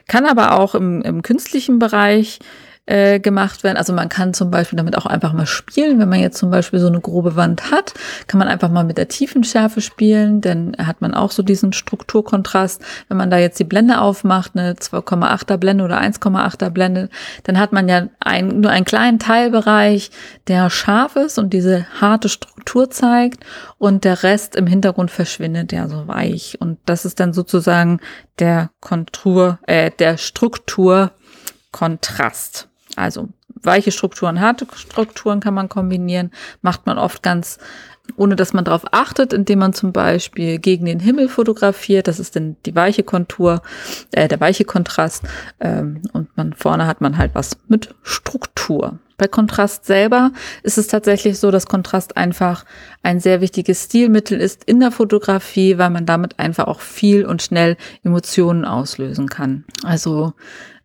Kann 0.08 0.26
aber 0.26 0.60
auch 0.60 0.74
im, 0.74 1.04
im 1.04 1.22
künstlichen 1.22 1.78
Bereich 1.78 2.40
äh, 2.88 3.20
gemacht 3.20 3.64
werden. 3.64 3.78
Also 3.78 3.94
man 3.94 4.10
kann 4.10 4.34
zum 4.34 4.50
Beispiel 4.50 4.76
damit 4.76 4.98
auch 4.98 5.06
einfach 5.06 5.34
mal 5.34 5.46
spielen. 5.46 6.00
Wenn 6.00 6.10
man 6.10 6.20
jetzt 6.20 6.40
zum 6.40 6.50
Beispiel 6.50 6.80
so 6.80 6.88
eine 6.88 7.00
grobe 7.00 7.36
Wand 7.36 7.70
hat, 7.70 7.94
kann 8.26 8.40
man 8.40 8.48
einfach 8.48 8.72
mal 8.72 8.84
mit 8.84 8.98
der 8.98 9.08
Tiefenschärfe 9.08 9.82
spielen, 9.82 10.42
dann 10.42 10.76
hat 10.80 11.00
man 11.00 11.14
auch 11.14 11.30
so 11.30 11.44
diesen 11.44 11.74
Strukturkontrast. 11.74 12.82
Wenn 13.08 13.18
man 13.18 13.30
da 13.30 13.38
jetzt 13.38 13.60
die 13.60 13.66
Blende 13.66 14.02
aufmacht, 14.02 14.54
eine 14.56 14.74
2,8er 14.74 15.58
Blende 15.58 15.84
oder 15.84 16.02
1,8er 16.02 16.72
Blende, 16.72 17.10
dann 17.44 17.60
hat 17.60 17.72
man 17.72 17.88
ja 17.88 18.08
ein, 18.20 18.62
nur 18.62 18.72
einen 18.72 18.86
kleinen 18.86 19.20
Teilbereich, 19.20 20.10
der 20.48 20.72
scharf 20.72 21.16
ist 21.16 21.38
und 21.38 21.54
diese 21.54 21.86
harte 22.02 22.30
Struktur 22.30 22.90
zeigt 22.90 23.44
und 23.78 24.06
der 24.06 24.24
Rest 24.24 24.56
im 24.56 24.66
Hintergrund 24.66 25.12
verschwindet 25.12 25.72
ja 25.72 25.88
so 25.88 26.08
weich. 26.08 26.58
Und 26.60 26.80
das 26.86 27.06
ist 27.06 27.20
dann 27.20 27.32
sozusagen 27.32 28.00
der 28.40 28.72
Kontur, 28.80 29.60
äh, 29.68 29.92
der 29.92 30.18
Strukturkontrast. 30.18 32.71
Also 32.96 33.30
weiche 33.64 33.92
Strukturen, 33.92 34.42
harte 34.42 34.66
Strukturen 34.76 35.40
kann 35.40 35.54
man 35.54 35.70
kombinieren, 35.70 36.32
macht 36.62 36.86
man 36.86 36.98
oft 36.98 37.24
ganz, 37.24 37.60
ohne 38.18 38.36
dass 38.36 38.54
man 38.54 38.66
darauf 38.66 38.86
achtet, 38.92 39.34
indem 39.34 39.60
man 39.60 39.74
zum 39.74 39.92
Beispiel 39.92 40.60
gegen 40.60 40.86
den 40.86 41.00
Himmel 41.00 41.30
fotografiert. 41.30 42.08
Das 42.08 42.20
ist 42.20 42.36
dann 42.36 42.56
die 42.66 42.76
weiche 42.76 43.04
Kontur, 43.04 43.62
äh, 44.12 44.28
der 44.28 44.40
weiche 44.40 44.66
Kontrast. 44.66 45.24
Ähm, 45.60 46.02
und 46.14 46.36
man 46.36 46.54
vorne 46.54 46.88
hat 46.88 47.02
man 47.02 47.18
halt 47.18 47.32
was 47.34 47.58
mit 47.68 47.94
Struktur. 48.04 49.00
Bei 49.22 49.28
Kontrast 49.28 49.86
selber 49.86 50.32
ist 50.64 50.80
es 50.80 50.88
tatsächlich 50.88 51.38
so, 51.38 51.52
dass 51.52 51.68
Kontrast 51.68 52.18
einfach 52.18 52.66
ein 53.04 53.20
sehr 53.20 53.40
wichtiges 53.40 53.84
Stilmittel 53.84 54.42
ist 54.42 54.64
in 54.64 54.80
der 54.80 54.90
Fotografie, 54.90 55.78
weil 55.78 55.92
man 55.92 56.08
damit 56.08 56.40
einfach 56.40 56.66
auch 56.66 56.80
viel 56.80 57.28
und 57.28 57.44
schnell 57.44 57.78
Emotionen 58.04 58.66
auslösen 58.66 59.30
kann. 59.30 59.64
Also 59.84 60.34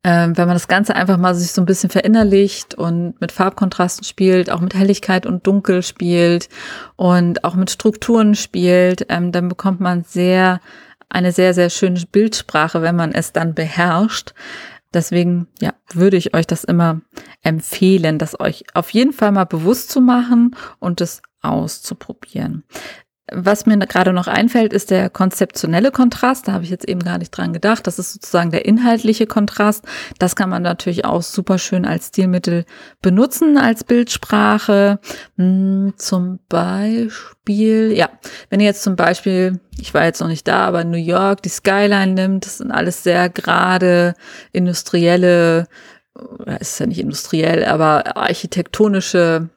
ähm, 0.06 0.36
wenn 0.38 0.46
man 0.46 0.54
das 0.54 0.68
Ganze 0.68 0.94
einfach 0.94 1.16
mal 1.16 1.34
sich 1.34 1.50
so 1.50 1.60
ein 1.60 1.66
bisschen 1.66 1.90
verinnerlicht 1.90 2.76
und 2.76 3.20
mit 3.20 3.32
Farbkontrasten 3.32 4.04
spielt, 4.04 4.50
auch 4.50 4.60
mit 4.60 4.72
Helligkeit 4.72 5.26
und 5.26 5.44
Dunkel 5.48 5.82
spielt 5.82 6.48
und 6.94 7.42
auch 7.42 7.56
mit 7.56 7.72
Strukturen 7.72 8.36
spielt, 8.36 9.06
ähm, 9.08 9.32
dann 9.32 9.48
bekommt 9.48 9.80
man 9.80 10.04
sehr 10.04 10.60
eine 11.08 11.32
sehr, 11.32 11.54
sehr 11.54 11.70
schöne 11.70 12.00
Bildsprache, 12.12 12.82
wenn 12.82 12.94
man 12.94 13.10
es 13.10 13.32
dann 13.32 13.54
beherrscht. 13.54 14.32
Deswegen, 14.94 15.48
ja, 15.60 15.72
würde 15.92 16.16
ich 16.16 16.34
euch 16.34 16.46
das 16.46 16.62
immer 16.62 17.00
empfehlen, 17.42 18.20
das 18.20 18.38
euch 18.38 18.62
auf 18.74 18.90
jeden 18.90 19.12
Fall 19.12 19.32
mal 19.32 19.44
bewusst 19.44 19.90
zu 19.90 20.00
machen 20.00 20.54
und 20.78 21.00
es 21.00 21.20
auszuprobieren. 21.42 22.62
Was 23.32 23.66
mir 23.66 23.76
gerade 23.78 24.12
noch 24.12 24.28
einfällt, 24.28 24.72
ist 24.72 24.92
der 24.92 25.10
konzeptionelle 25.10 25.90
Kontrast. 25.90 26.46
Da 26.46 26.52
habe 26.52 26.62
ich 26.62 26.70
jetzt 26.70 26.88
eben 26.88 27.00
gar 27.00 27.18
nicht 27.18 27.32
dran 27.32 27.52
gedacht. 27.52 27.84
Das 27.88 27.98
ist 27.98 28.12
sozusagen 28.12 28.52
der 28.52 28.66
inhaltliche 28.66 29.26
Kontrast. 29.26 29.84
Das 30.20 30.36
kann 30.36 30.48
man 30.48 30.62
natürlich 30.62 31.04
auch 31.04 31.22
super 31.22 31.58
schön 31.58 31.84
als 31.84 32.08
Stilmittel 32.08 32.64
benutzen, 33.02 33.58
als 33.58 33.82
Bildsprache. 33.82 35.00
Hm, 35.38 35.94
zum 35.96 36.38
Beispiel, 36.48 37.92
ja, 37.96 38.10
wenn 38.48 38.60
ihr 38.60 38.66
jetzt 38.66 38.84
zum 38.84 38.94
Beispiel, 38.94 39.58
ich 39.76 39.92
war 39.92 40.04
jetzt 40.04 40.20
noch 40.20 40.28
nicht 40.28 40.46
da, 40.46 40.60
aber 40.60 40.84
New 40.84 40.96
York 40.96 41.42
die 41.42 41.48
Skyline 41.48 42.12
nimmt, 42.12 42.46
das 42.46 42.58
sind 42.58 42.70
alles 42.70 43.02
sehr 43.02 43.28
gerade 43.28 44.14
industrielle, 44.52 45.66
es 46.60 46.70
ist 46.70 46.78
ja 46.78 46.86
nicht 46.86 47.00
industriell, 47.00 47.64
aber 47.64 48.16
architektonische 48.16 49.48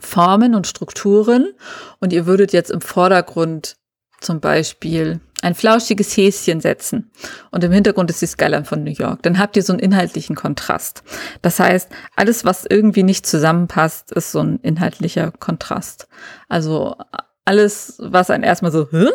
Formen 0.00 0.54
und 0.54 0.66
Strukturen 0.66 1.52
und 2.00 2.12
ihr 2.12 2.26
würdet 2.26 2.52
jetzt 2.52 2.70
im 2.70 2.80
Vordergrund 2.80 3.76
zum 4.20 4.40
Beispiel 4.40 5.20
ein 5.42 5.54
flauschiges 5.54 6.14
Häschen 6.16 6.60
setzen 6.60 7.10
und 7.50 7.64
im 7.64 7.72
Hintergrund 7.72 8.10
ist 8.10 8.20
die 8.20 8.26
Skyline 8.26 8.64
von 8.64 8.84
New 8.84 8.92
York, 8.92 9.22
dann 9.22 9.38
habt 9.38 9.56
ihr 9.56 9.62
so 9.62 9.72
einen 9.72 9.80
inhaltlichen 9.80 10.36
Kontrast. 10.36 11.02
Das 11.40 11.58
heißt, 11.58 11.88
alles, 12.16 12.44
was 12.44 12.66
irgendwie 12.68 13.02
nicht 13.02 13.26
zusammenpasst, 13.26 14.12
ist 14.12 14.32
so 14.32 14.40
ein 14.40 14.58
inhaltlicher 14.60 15.32
Kontrast. 15.32 16.08
Also 16.48 16.96
alles, 17.44 17.96
was 17.98 18.30
einen 18.30 18.44
erstmal 18.44 18.72
so, 18.72 18.88
Hä? 18.90 19.06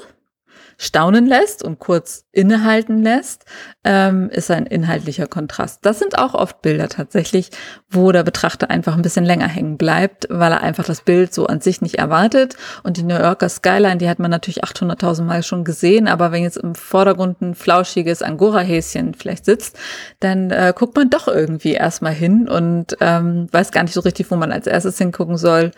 Staunen 0.77 1.25
lässt 1.25 1.63
und 1.63 1.79
kurz 1.79 2.25
innehalten 2.31 3.01
lässt, 3.01 3.45
ähm, 3.83 4.29
ist 4.29 4.51
ein 4.51 4.65
inhaltlicher 4.65 5.27
Kontrast. 5.27 5.79
Das 5.85 5.99
sind 5.99 6.17
auch 6.17 6.33
oft 6.33 6.61
Bilder 6.61 6.89
tatsächlich, 6.89 7.49
wo 7.89 8.11
der 8.11 8.23
Betrachter 8.23 8.69
einfach 8.69 8.95
ein 8.95 9.01
bisschen 9.01 9.25
länger 9.25 9.47
hängen 9.47 9.77
bleibt, 9.77 10.27
weil 10.29 10.51
er 10.51 10.61
einfach 10.61 10.83
das 10.83 11.01
Bild 11.01 11.33
so 11.33 11.47
an 11.47 11.61
sich 11.61 11.81
nicht 11.81 11.95
erwartet. 11.95 12.57
Und 12.83 12.97
die 12.97 13.03
New 13.03 13.17
Yorker 13.17 13.49
Skyline, 13.49 13.97
die 13.97 14.09
hat 14.09 14.19
man 14.19 14.31
natürlich 14.31 14.63
800.000 14.63 15.23
Mal 15.23 15.43
schon 15.43 15.63
gesehen, 15.63 16.07
aber 16.07 16.31
wenn 16.31 16.43
jetzt 16.43 16.57
im 16.57 16.75
Vordergrund 16.75 17.41
ein 17.41 17.55
flauschiges 17.55 18.21
Angora-Häschen 18.21 19.13
vielleicht 19.13 19.45
sitzt, 19.45 19.77
dann 20.19 20.51
äh, 20.51 20.73
guckt 20.75 20.95
man 20.95 21.09
doch 21.09 21.27
irgendwie 21.27 21.73
erstmal 21.73 22.13
hin 22.13 22.47
und 22.49 22.97
ähm, 22.99 23.47
weiß 23.51 23.71
gar 23.71 23.83
nicht 23.83 23.93
so 23.93 24.01
richtig, 24.01 24.29
wo 24.29 24.35
man 24.35 24.51
als 24.51 24.67
erstes 24.67 24.97
hingucken 24.97 25.37
soll 25.37 25.71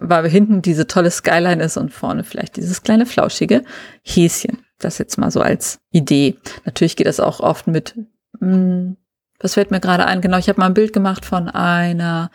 weil 0.00 0.28
hinten 0.28 0.62
diese 0.62 0.86
tolle 0.86 1.10
Skyline 1.10 1.62
ist 1.62 1.76
und 1.76 1.92
vorne 1.92 2.24
vielleicht 2.24 2.56
dieses 2.56 2.82
kleine 2.82 3.06
flauschige 3.06 3.64
Häschen. 4.02 4.64
Das 4.78 4.98
jetzt 4.98 5.18
mal 5.18 5.30
so 5.30 5.40
als 5.40 5.78
Idee. 5.90 6.36
Natürlich 6.64 6.96
geht 6.96 7.06
das 7.06 7.20
auch 7.20 7.40
oft 7.40 7.66
mit, 7.66 7.96
mh, 8.40 8.52
hm, 8.52 8.96
was 9.38 9.54
fällt 9.54 9.70
mir 9.70 9.80
gerade 9.80 10.06
ein? 10.06 10.20
Genau, 10.20 10.38
ich 10.38 10.48
habe 10.48 10.60
mal 10.60 10.66
ein 10.66 10.74
Bild 10.74 10.92
gemacht 10.92 11.24
von 11.24 11.48
einer 11.48 12.30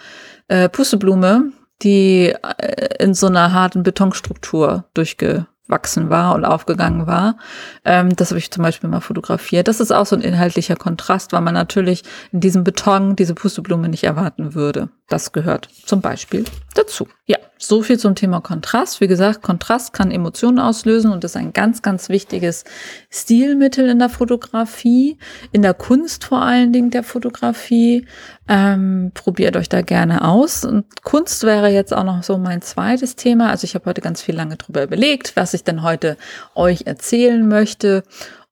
äh, 0.47 0.69
Pusteblume, 0.69 1.51
die 1.81 2.33
äh, 2.57 3.03
in 3.03 3.13
so 3.13 3.27
einer 3.27 3.53
harten 3.53 3.83
Betonstruktur 3.83 4.85
durchge 4.93 5.47
wachsen 5.67 6.09
war 6.09 6.35
und 6.35 6.45
aufgegangen 6.45 7.07
war. 7.07 7.37
Ähm, 7.83 8.15
das 8.15 8.29
habe 8.29 8.39
ich 8.39 8.51
zum 8.51 8.63
Beispiel 8.63 8.89
mal 8.89 9.01
fotografiert. 9.01 9.67
Das 9.67 9.79
ist 9.79 9.91
auch 9.91 10.05
so 10.05 10.15
ein 10.15 10.21
inhaltlicher 10.21 10.75
Kontrast, 10.75 11.33
weil 11.33 11.41
man 11.41 11.53
natürlich 11.53 12.03
in 12.31 12.39
diesem 12.39 12.63
Beton 12.63 13.15
diese 13.15 13.33
Pusteblume 13.33 13.89
nicht 13.89 14.03
erwarten 14.03 14.53
würde. 14.53 14.89
Das 15.07 15.31
gehört 15.31 15.69
zum 15.85 16.01
Beispiel 16.01 16.45
dazu. 16.75 17.07
Ja, 17.27 17.37
so 17.57 17.81
viel 17.81 17.97
zum 17.97 18.13
Thema 18.13 18.39
Kontrast. 18.39 19.01
Wie 19.01 19.07
gesagt, 19.07 19.41
Kontrast 19.41 19.93
kann 19.93 20.11
Emotionen 20.11 20.59
auslösen 20.59 21.11
und 21.11 21.23
ist 21.23 21.35
ein 21.35 21.53
ganz, 21.53 21.81
ganz 21.81 22.07
wichtiges 22.07 22.65
Stilmittel 23.09 23.89
in 23.89 23.97
der 23.97 24.09
Fotografie, 24.09 25.17
in 25.51 25.63
der 25.63 25.73
Kunst 25.73 26.23
vor 26.23 26.43
allen 26.43 26.71
Dingen 26.71 26.91
der 26.91 27.01
Fotografie. 27.01 28.05
Ähm, 28.47 29.09
probiert 29.15 29.57
euch 29.57 29.69
da 29.69 29.81
gerne 29.81 30.23
aus. 30.23 30.65
Und 30.65 31.01
Kunst 31.01 31.43
wäre 31.43 31.69
jetzt 31.69 31.95
auch 31.95 32.03
noch 32.03 32.21
so 32.21 32.37
mein 32.37 32.61
zweites 32.61 33.15
Thema. 33.15 33.49
Also 33.49 33.65
ich 33.65 33.73
habe 33.73 33.85
heute 33.85 34.01
ganz 34.01 34.21
viel 34.21 34.35
lange 34.35 34.57
drüber 34.57 34.83
überlegt, 34.83 35.35
was 35.35 35.55
ich 35.55 35.63
denn 35.63 35.81
heute 35.81 36.17
euch 36.53 36.85
erzählen 36.85 37.47
möchte. 37.47 38.03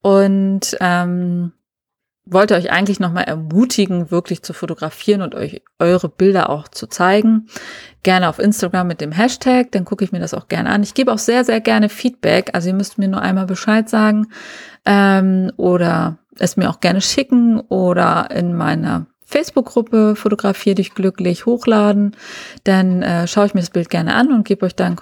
Und 0.02 0.76
ähm, 0.80 1.52
wollte 2.26 2.56
euch 2.56 2.72
eigentlich 2.72 3.00
nochmal 3.00 3.26
ermutigen, 3.26 4.10
wirklich 4.10 4.44
zu 4.44 4.54
fotografieren 4.54 5.22
und 5.22 5.36
euch 5.36 5.62
eure 5.80 6.10
Bilder 6.10 6.50
auch 6.50 6.68
zu 6.68 6.88
zeigen. 6.88 7.48
Gerne 8.02 8.30
auf 8.30 8.40
Instagram 8.40 8.88
mit 8.88 9.02
dem 9.02 9.12
Hashtag, 9.12 9.72
dann 9.72 9.86
gucke 9.86 10.06
ich 10.06 10.12
mir 10.12 10.20
das 10.20 10.34
auch 10.34 10.48
gerne 10.48 10.70
an. 10.70 10.84
Ich 10.84 10.94
gebe 10.94 11.12
auch 11.12 11.18
sehr, 11.18 11.44
sehr 11.44 11.60
gerne 11.60 11.90
Feedback. 11.90 12.52
Also 12.54 12.70
ihr 12.70 12.76
müsst 12.76 12.98
mir 12.98 13.08
nur 13.08 13.22
einmal 13.22 13.46
Bescheid 13.46 13.90
sagen 13.90 14.28
ähm, 14.86 15.52
oder 15.58 16.18
es 16.40 16.58
mir 16.58 16.70
auch 16.70 16.80
gerne 16.80 17.02
schicken 17.02 17.60
oder 17.60 18.30
in 18.32 18.56
meiner 18.56 19.06
Facebook-Gruppe 19.34 20.16
Fotografier 20.16 20.76
dich 20.76 20.94
glücklich 20.94 21.48
hochladen, 21.48 22.16
dann 22.64 23.02
äh, 23.02 23.28
schaue 23.28 23.48
ich 23.48 23.56
mir 23.56 23.62
das 23.62 23.72
Bild 23.72 23.90
gerne 23.90 24.14
an 24.14 24.32
und 24.32 24.46
gebe 24.46 24.64
euch 24.66 24.76
da 24.76 24.86
ein 24.86 24.96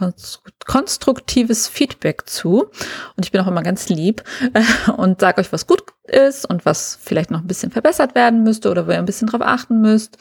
konstruktives 0.66 1.68
Feedback 1.68 2.30
zu. 2.30 2.62
Und 3.18 3.26
ich 3.26 3.32
bin 3.32 3.42
auch 3.42 3.48
immer 3.48 3.62
ganz 3.62 3.90
lieb 3.90 4.24
äh, 4.54 4.92
und 4.92 5.20
sage 5.20 5.42
euch, 5.42 5.52
was 5.52 5.68
gut 5.68 5.84
ist 6.04 6.50
und 6.50 6.66
was 6.66 6.98
vielleicht 7.02 7.30
noch 7.30 7.42
ein 7.42 7.48
bisschen 7.48 7.72
verbessert 7.72 8.16
werden 8.16 8.44
müsste 8.44 8.72
oder 8.72 8.88
wo 8.88 8.92
ihr 8.92 9.00
ein 9.00 9.06
bisschen 9.06 9.28
drauf 9.28 9.42
achten 9.42 9.82
müsst. 9.82 10.18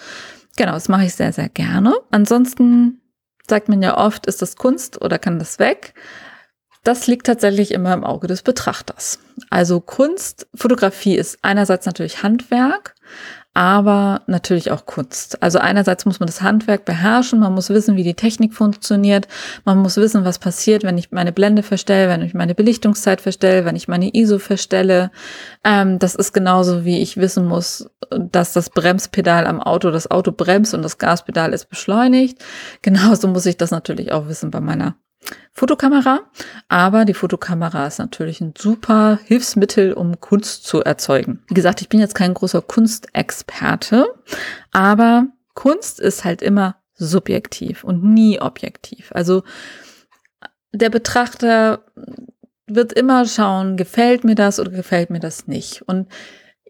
Genau, 0.57 0.73
das 0.73 0.88
mache 0.88 1.05
ich 1.05 1.14
sehr, 1.14 1.33
sehr 1.33 1.49
gerne. 1.49 1.94
Ansonsten 2.11 3.01
sagt 3.49 3.68
man 3.68 3.81
ja 3.81 3.96
oft, 3.96 4.27
ist 4.27 4.42
das 4.42 4.57
Kunst 4.57 5.01
oder 5.01 5.20
kann 5.20 5.38
das 5.38 5.61
weg? 5.61 5.94
Das 6.83 7.07
liegt 7.07 7.27
tatsächlich 7.27 7.73
immer 7.73 7.92
im 7.92 8.05
Auge 8.05 8.27
des 8.27 8.42
Betrachters. 8.42 9.20
Also 9.51 9.81
Kunst, 9.81 10.49
Fotografie 10.55 11.14
ist 11.14 11.38
einerseits 11.42 11.87
natürlich 11.87 12.23
Handwerk, 12.23 12.94
aber 13.52 14.22
natürlich 14.26 14.70
auch 14.70 14.86
Kunst. 14.86 15.42
Also 15.42 15.58
einerseits 15.58 16.06
muss 16.06 16.20
man 16.20 16.28
das 16.28 16.40
Handwerk 16.40 16.84
beherrschen, 16.84 17.40
man 17.40 17.52
muss 17.52 17.68
wissen, 17.68 17.96
wie 17.96 18.04
die 18.04 18.14
Technik 18.14 18.54
funktioniert, 18.54 19.26
man 19.64 19.78
muss 19.78 19.96
wissen, 19.96 20.24
was 20.24 20.38
passiert, 20.38 20.84
wenn 20.84 20.96
ich 20.98 21.10
meine 21.10 21.32
Blende 21.32 21.64
verstelle, 21.64 22.08
wenn 22.08 22.22
ich 22.22 22.32
meine 22.32 22.54
Belichtungszeit 22.54 23.20
verstelle, 23.20 23.64
wenn 23.64 23.74
ich 23.74 23.88
meine 23.88 24.14
ISO 24.14 24.38
verstelle. 24.38 25.10
Ähm, 25.64 25.98
das 25.98 26.14
ist 26.14 26.32
genauso 26.32 26.84
wie 26.84 27.00
ich 27.00 27.16
wissen 27.16 27.46
muss, 27.46 27.90
dass 28.16 28.52
das 28.52 28.70
Bremspedal 28.70 29.46
am 29.46 29.60
Auto 29.60 29.90
das 29.90 30.10
Auto 30.10 30.30
bremst 30.30 30.72
und 30.72 30.82
das 30.82 30.98
Gaspedal 30.98 31.52
ist 31.52 31.68
beschleunigt. 31.68 32.38
Genauso 32.82 33.26
muss 33.26 33.46
ich 33.46 33.56
das 33.56 33.72
natürlich 33.72 34.12
auch 34.12 34.28
wissen 34.28 34.52
bei 34.52 34.60
meiner 34.60 34.94
Fotokamera. 35.52 36.20
Aber 36.68 37.04
die 37.04 37.14
Fotokamera 37.14 37.87
ist 37.87 37.98
natürlich 37.98 38.40
ein 38.40 38.54
super 38.56 39.18
Hilfsmittel, 39.24 39.92
um 39.92 40.20
Kunst 40.20 40.64
zu 40.64 40.83
erzeugen. 40.83 41.42
Wie 41.48 41.54
gesagt, 41.54 41.80
ich 41.80 41.88
bin 41.88 42.00
jetzt 42.00 42.14
kein 42.14 42.35
großer 42.35 42.62
Kunstexperte, 42.62 44.06
aber 44.72 45.26
Kunst 45.54 46.00
ist 46.00 46.24
halt 46.24 46.42
immer 46.42 46.76
subjektiv 46.94 47.85
und 47.85 48.04
nie 48.04 48.40
objektiv. 48.40 49.11
Also 49.14 49.42
der 50.72 50.90
Betrachter 50.90 51.85
wird 52.66 52.92
immer 52.92 53.26
schauen, 53.26 53.76
gefällt 53.76 54.24
mir 54.24 54.37
das 54.37 54.61
oder 54.61 54.70
gefällt 54.70 55.11
mir 55.11 55.20
das 55.20 55.46
nicht. 55.46 55.83
Und 55.83 56.09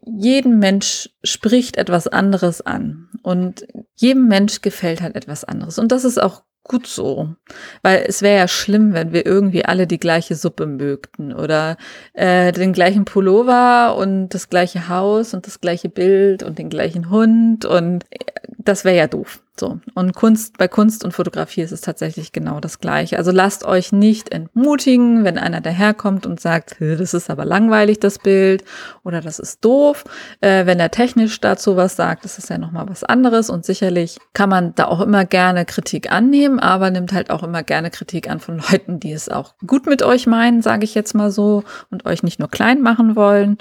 jeden 0.03 0.59
Mensch 0.59 1.11
spricht 1.23 1.77
etwas 1.77 2.09
anderes 2.09 2.63
an 2.63 3.11
und 3.23 3.67
jedem 3.95 4.29
Mensch 4.29 4.63
gefällt 4.63 5.03
halt 5.03 5.15
etwas 5.15 5.45
anderes. 5.45 5.79
Und 5.79 5.93
das 5.93 6.05
ist 6.05 6.21
auch 6.21 6.43
gut 6.65 6.87
so. 6.87 7.35
Weil 7.83 8.05
es 8.07 8.23
wäre 8.23 8.39
ja 8.39 8.49
schlimm, 8.49 8.93
wenn 8.93 9.13
wir 9.13 9.27
irgendwie 9.27 9.65
alle 9.65 9.87
die 9.87 9.99
gleiche 9.99 10.35
Suppe 10.35 10.67
mögten 10.67 11.33
oder 11.33 11.77
äh, 12.13 12.53
den 12.53 12.73
gleichen 12.73 13.05
Pullover 13.05 13.97
und 13.97 14.31
das 14.31 14.49
gleiche 14.49 14.89
Haus 14.89 15.35
und 15.35 15.47
das 15.47 15.61
gleiche 15.61 15.89
Bild 15.89 16.43
und 16.43 16.59
den 16.59 16.71
gleichen 16.71 17.11
Hund 17.11 17.65
und 17.65 18.05
äh, 18.11 18.19
das 18.59 18.85
wäre 18.85 18.97
ja 18.97 19.07
doof. 19.07 19.43
So. 19.61 19.79
Und 19.95 20.15
Kunst, 20.15 20.57
bei 20.59 20.67
Kunst 20.67 21.05
und 21.05 21.13
Fotografie 21.13 21.61
ist 21.61 21.71
es 21.71 21.83
tatsächlich 21.83 22.33
genau 22.33 22.61
das 22.61 22.81
Gleiche. 22.81 23.19
Also 23.19 23.31
lasst 23.31 23.65
euch 23.65 23.93
nicht 23.93 24.33
entmutigen, 24.33 25.23
wenn 25.23 25.39
einer 25.39 25.61
daherkommt 25.61 26.25
und 26.27 26.41
sagt, 26.41 26.77
das 26.81 27.15
ist 27.15 27.31
aber 27.31 27.45
langweilig, 27.45 28.01
das 28.01 28.19
Bild, 28.19 28.65
oder 29.05 29.21
das 29.21 29.39
ist 29.39 29.65
doof. 29.65 30.05
Äh, 30.41 30.65
wenn 30.65 30.81
er 30.81 30.91
technisch 30.91 31.41
dazu 31.41 31.77
was 31.77 31.95
sagt, 31.95 32.25
das 32.25 32.39
ist 32.39 32.49
ja 32.49 32.59
nochmal 32.59 32.89
was 32.89 33.05
anderes. 33.05 33.51
Und 33.51 33.67
sicherlich 33.67 34.19
kann 34.33 34.49
man 34.49 34.75
da 34.75 34.87
auch 34.87 35.01
immer 35.01 35.27
gerne 35.27 35.67
Kritik 35.67 36.11
annehmen, 36.11 36.59
aber 36.59 36.91
nimmt 36.91 37.13
halt 37.13 37.31
auch 37.31 37.43
immer 37.43 37.63
gerne 37.63 37.91
Kritik 37.91 38.31
an 38.31 38.41
von 38.41 38.63
Leuten, 38.71 38.99
die 38.99 39.13
es 39.13 39.29
auch 39.29 39.55
gut 39.67 39.87
mit 39.87 40.03
euch 40.03 40.27
meinen, 40.27 40.63
sage 40.63 40.85
ich 40.85 40.95
jetzt 40.95 41.15
mal 41.15 41.31
so, 41.31 41.65
und 41.91 42.07
euch 42.07 42.23
nicht 42.23 42.39
nur 42.39 42.49
klein 42.49 42.81
machen 42.81 43.15
wollen. 43.15 43.59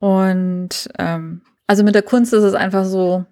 Und 0.00 0.88
ähm, 0.98 1.42
also 1.68 1.84
mit 1.84 1.94
der 1.94 2.02
Kunst 2.02 2.32
ist 2.32 2.42
es 2.42 2.54
einfach 2.54 2.84
so, 2.84 3.24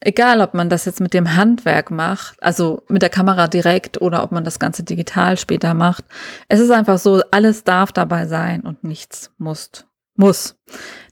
egal 0.00 0.40
ob 0.40 0.54
man 0.54 0.68
das 0.68 0.84
jetzt 0.84 1.00
mit 1.00 1.14
dem 1.14 1.36
Handwerk 1.36 1.90
macht, 1.90 2.42
also 2.42 2.82
mit 2.88 3.02
der 3.02 3.10
Kamera 3.10 3.48
direkt 3.48 4.00
oder 4.00 4.22
ob 4.22 4.32
man 4.32 4.44
das 4.44 4.58
Ganze 4.58 4.82
digital 4.84 5.36
später 5.36 5.74
macht. 5.74 6.04
Es 6.48 6.60
ist 6.60 6.70
einfach 6.70 6.98
so, 6.98 7.22
alles 7.30 7.64
darf 7.64 7.92
dabei 7.92 8.26
sein 8.26 8.62
und 8.62 8.84
nichts 8.84 9.32
muss. 9.38 9.87
Muss. 10.18 10.56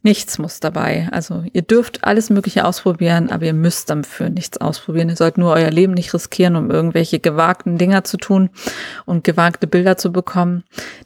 Nichts 0.02 0.38
muss 0.38 0.58
dabei. 0.58 1.08
Also 1.12 1.44
ihr 1.52 1.62
dürft 1.62 2.02
alles 2.02 2.28
Mögliche 2.28 2.64
ausprobieren, 2.64 3.30
aber 3.30 3.44
ihr 3.44 3.54
müsst 3.54 3.88
dafür 3.88 4.30
nichts 4.30 4.58
ausprobieren. 4.58 5.08
Ihr 5.08 5.16
sollt 5.16 5.38
nur 5.38 5.52
euer 5.52 5.70
Leben 5.70 5.94
nicht 5.94 6.12
riskieren, 6.12 6.56
um 6.56 6.72
irgendwelche 6.72 7.20
gewagten 7.20 7.78
Dinger 7.78 8.02
zu 8.02 8.16
tun 8.16 8.50
und 9.04 9.22
gewagte 9.22 9.68
Bilder 9.68 9.96
zu 9.96 10.10
bekommen. 10.10 10.64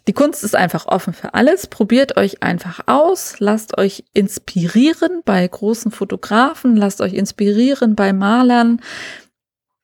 Die 0.08 0.14
Kunst 0.14 0.44
ist 0.44 0.56
einfach 0.56 0.86
offen 0.86 1.12
für 1.12 1.34
alles. 1.34 1.66
Probiert 1.66 2.16
euch 2.16 2.42
einfach 2.42 2.80
aus. 2.86 3.36
Lasst 3.38 3.76
euch 3.76 4.04
inspirieren 4.14 5.20
bei 5.26 5.46
großen 5.46 5.90
Fotografen. 5.90 6.74
Lasst 6.74 7.02
euch 7.02 7.12
inspirieren 7.12 7.96
bei 7.96 8.14
Malern. 8.14 8.80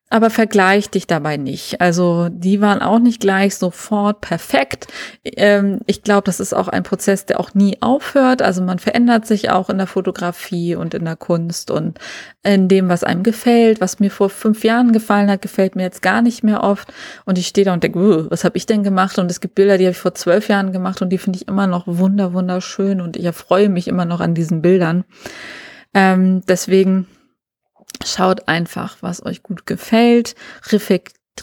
Aber 0.09 0.31
vergleich 0.31 0.88
dich 0.88 1.09
dabei 1.09 1.37
nicht. 1.37 1.81
Also 1.81 2.29
die 2.31 2.61
waren 2.61 2.81
auch 2.81 3.01
nicht 3.01 3.21
gleich 3.21 3.57
sofort 3.57 4.21
perfekt. 4.21 4.87
Ähm, 5.25 5.81
ich 5.87 6.05
glaube, 6.05 6.23
das 6.25 6.38
ist 6.38 6.55
auch 6.55 6.69
ein 6.69 6.85
Prozess, 6.85 7.27
der 7.27 7.40
auch 7.40 7.55
nie 7.55 7.79
aufhört. 7.81 8.40
Also 8.40 8.62
man 8.62 8.79
verändert 8.79 9.27
sich 9.27 9.51
auch 9.51 9.69
in 9.69 9.79
der 9.79 9.88
Fotografie 9.88 10.77
und 10.77 10.95
in 10.95 11.05
der 11.05 11.16
Kunst 11.16 11.73
und 11.73 11.99
in 12.45 12.69
dem, 12.69 12.88
was 12.88 13.03
einem 13.03 13.25
gefällt. 13.25 13.81
Was 13.81 13.99
mir 13.99 14.12
vor 14.12 14.31
fünf 14.31 14.62
Jahren 14.62 14.92
gefallen 14.92 15.29
hat, 15.29 15.42
gefällt 15.42 15.75
mir 15.75 15.83
jetzt 15.83 16.03
gar 16.03 16.23
nicht 16.23 16.45
mehr 16.45 16.62
oft. 16.62 16.92
Und 17.25 17.37
ich 17.37 17.49
stehe 17.49 17.64
da 17.64 17.73
und 17.73 17.83
denke, 17.83 18.31
was 18.31 18.45
habe 18.45 18.57
ich 18.57 18.66
denn 18.66 18.85
gemacht? 18.85 19.19
Und 19.19 19.29
es 19.29 19.40
gibt 19.40 19.57
Bilder, 19.57 19.77
die 19.77 19.87
habe 19.87 19.92
ich 19.92 19.99
vor 19.99 20.14
zwölf 20.14 20.49
Jahren 20.49 20.71
gemacht 20.71 21.03
und 21.03 21.11
die 21.11 21.19
finde 21.19 21.38
ich 21.38 21.49
immer 21.49 21.66
noch 21.66 21.83
wunder, 21.88 22.33
wunderschön 22.33 23.01
und 23.01 23.16
ich 23.16 23.25
erfreue 23.25 23.69
mich 23.69 23.88
immer 23.88 24.05
noch 24.05 24.21
an 24.21 24.35
diesen 24.35 24.62
Bildern. 24.62 25.05
Ähm, 25.95 26.42
deswegen 26.47 27.09
Schaut 28.04 28.48
einfach, 28.48 28.98
was 29.00 29.24
euch 29.24 29.42
gut 29.42 29.66
gefällt, 29.66 30.35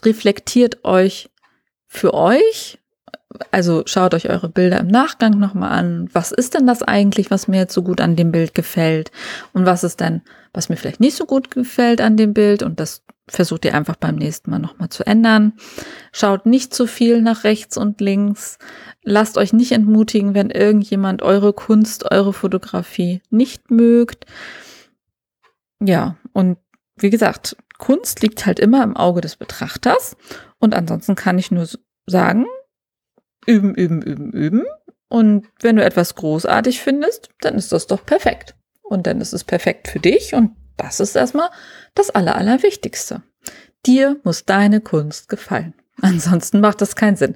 reflektiert 0.03 0.83
euch 0.83 1.29
für 1.87 2.13
euch. 2.13 2.79
Also 3.51 3.83
schaut 3.85 4.13
euch 4.13 4.29
eure 4.29 4.49
Bilder 4.49 4.79
im 4.79 4.87
Nachgang 4.87 5.39
nochmal 5.39 5.71
an. 5.71 6.09
Was 6.13 6.31
ist 6.31 6.53
denn 6.53 6.67
das 6.67 6.83
eigentlich, 6.83 7.31
was 7.31 7.47
mir 7.47 7.57
jetzt 7.57 7.73
so 7.73 7.81
gut 7.81 7.99
an 7.99 8.15
dem 8.15 8.31
Bild 8.31 8.53
gefällt? 8.53 9.11
Und 9.53 9.65
was 9.65 9.83
ist 9.83 9.99
denn, 9.99 10.21
was 10.53 10.69
mir 10.69 10.75
vielleicht 10.75 10.99
nicht 10.99 11.17
so 11.17 11.25
gut 11.25 11.49
gefällt 11.49 11.99
an 11.99 12.15
dem 12.15 12.33
Bild? 12.33 12.61
Und 12.61 12.79
das 12.79 13.03
versucht 13.27 13.65
ihr 13.65 13.73
einfach 13.73 13.95
beim 13.95 14.15
nächsten 14.15 14.51
Mal 14.51 14.59
nochmal 14.59 14.89
zu 14.89 15.05
ändern. 15.05 15.53
Schaut 16.11 16.45
nicht 16.45 16.73
zu 16.73 16.85
viel 16.87 17.21
nach 17.21 17.43
rechts 17.43 17.77
und 17.77 18.01
links. 18.01 18.59
Lasst 19.01 19.37
euch 19.37 19.53
nicht 19.53 19.71
entmutigen, 19.71 20.35
wenn 20.35 20.49
irgendjemand 20.49 21.21
eure 21.21 21.53
Kunst, 21.53 22.11
eure 22.11 22.33
Fotografie 22.33 23.21
nicht 23.29 23.71
mögt. 23.71 24.25
Ja, 25.84 26.17
und 26.32 26.58
wie 26.96 27.10
gesagt, 27.10 27.58
Kunst 27.78 28.22
liegt 28.22 28.46
halt 28.46 28.60
immer 28.60 28.84
im 28.84 28.96
Auge 28.96 29.22
des 29.22 29.36
Betrachters. 29.36 30.15
Und 30.60 30.74
ansonsten 30.74 31.15
kann 31.15 31.38
ich 31.38 31.52
nur 31.52 31.67
sagen, 32.06 32.46
üben, 33.46 33.76
üben, 33.76 34.02
üben, 34.02 34.32
üben. 34.32 34.63
Und 35.10 35.48
wenn 35.60 35.76
du 35.76 35.84
etwas 35.84 36.15
großartig 36.15 36.82
findest, 36.82 37.30
dann 37.41 37.56
ist 37.56 37.72
das 37.72 37.88
doch 37.88 38.06
perfekt. 38.06 38.56
Und 38.82 39.06
dann 39.06 39.22
ist 39.22 39.34
es 39.34 39.43
perfekt 39.43 39.88
für 39.88 40.00
dich. 40.00 40.34
Und 40.34 40.56
das 40.78 41.00
ist 41.00 41.15
erstmal 41.15 41.50
das 41.93 42.10
Aller, 42.10 42.36
Allerwichtigste. 42.36 43.22
Dir 43.86 44.19
muss 44.24 44.46
deine 44.46 44.80
Kunst 44.80 45.28
gefallen. 45.28 45.74
Ansonsten 46.02 46.62
macht 46.62 46.82
das 46.82 46.96
keinen 46.96 47.17
Sinn. 47.17 47.36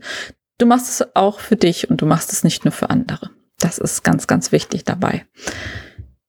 Du 0.57 0.65
machst 0.65 0.89
es 0.89 1.15
auch 1.15 1.39
für 1.39 1.55
dich 1.55 1.89
und 1.89 2.01
du 2.01 2.05
machst 2.05 2.31
es 2.31 2.43
nicht 2.43 2.65
nur 2.65 2.71
für 2.71 2.89
andere. 2.89 3.29
Das 3.59 3.77
ist 3.77 4.03
ganz, 4.03 4.27
ganz 4.27 4.51
wichtig 4.51 4.85
dabei. 4.85 5.25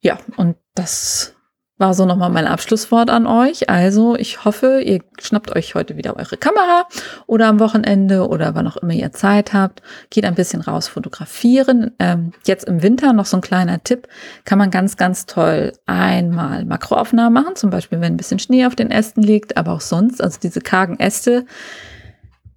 Ja, 0.00 0.18
und 0.36 0.56
das 0.74 1.34
war 1.78 1.94
so 1.94 2.04
nochmal 2.04 2.30
mein 2.30 2.46
Abschlusswort 2.46 3.08
an 3.08 3.26
euch. 3.26 3.70
Also 3.70 4.16
ich 4.16 4.44
hoffe, 4.44 4.80
ihr 4.80 5.00
schnappt 5.20 5.54
euch 5.54 5.74
heute 5.74 5.96
wieder 5.96 6.16
eure 6.16 6.36
Kamera 6.36 6.86
oder 7.26 7.46
am 7.46 7.60
Wochenende 7.60 8.28
oder 8.28 8.54
wann 8.54 8.66
auch 8.66 8.76
immer 8.76 8.92
ihr 8.92 9.12
Zeit 9.12 9.52
habt. 9.52 9.80
Geht 10.10 10.24
ein 10.24 10.34
bisschen 10.34 10.60
raus 10.60 10.88
fotografieren. 10.88 11.92
Ähm, 12.00 12.32
jetzt 12.46 12.64
im 12.64 12.82
Winter 12.82 13.12
noch 13.12 13.26
so 13.26 13.36
ein 13.36 13.42
kleiner 13.42 13.82
Tipp. 13.82 14.08
Kann 14.44 14.58
man 14.58 14.70
ganz, 14.70 14.96
ganz 14.96 15.26
toll 15.26 15.72
einmal 15.86 16.64
Makroaufnahmen 16.64 17.32
machen. 17.32 17.56
Zum 17.56 17.70
Beispiel, 17.70 18.00
wenn 18.00 18.14
ein 18.14 18.18
bisschen 18.18 18.40
Schnee 18.40 18.66
auf 18.66 18.74
den 18.74 18.90
Ästen 18.90 19.22
liegt, 19.22 19.56
aber 19.56 19.72
auch 19.72 19.80
sonst. 19.80 20.20
Also 20.22 20.38
diese 20.42 20.60
kargen 20.60 20.98
Äste. 20.98 21.46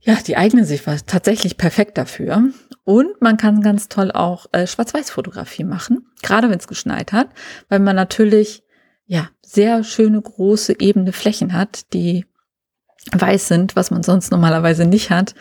Ja, 0.03 0.15
die 0.15 0.35
eignen 0.35 0.65
sich 0.65 0.81
tatsächlich 1.05 1.57
perfekt 1.57 1.99
dafür. 1.99 2.45
Und 2.83 3.21
man 3.21 3.37
kann 3.37 3.61
ganz 3.61 3.87
toll 3.87 4.11
auch 4.11 4.47
äh, 4.51 4.65
Schwarz-Weiß-Fotografie 4.65 5.63
machen, 5.63 6.07
gerade 6.23 6.49
wenn 6.49 6.57
es 6.57 6.67
geschneit 6.67 7.13
hat, 7.13 7.27
weil 7.69 7.79
man 7.79 7.95
natürlich 7.95 8.63
ja, 9.11 9.27
sehr 9.41 9.83
schöne, 9.83 10.21
große, 10.21 10.79
ebene 10.79 11.11
Flächen 11.11 11.51
hat, 11.51 11.91
die 11.91 12.25
weiß 13.11 13.49
sind, 13.49 13.75
was 13.75 13.91
man 13.91 14.03
sonst 14.03 14.31
normalerweise 14.31 14.85
nicht 14.85 15.09
hat. 15.09 15.35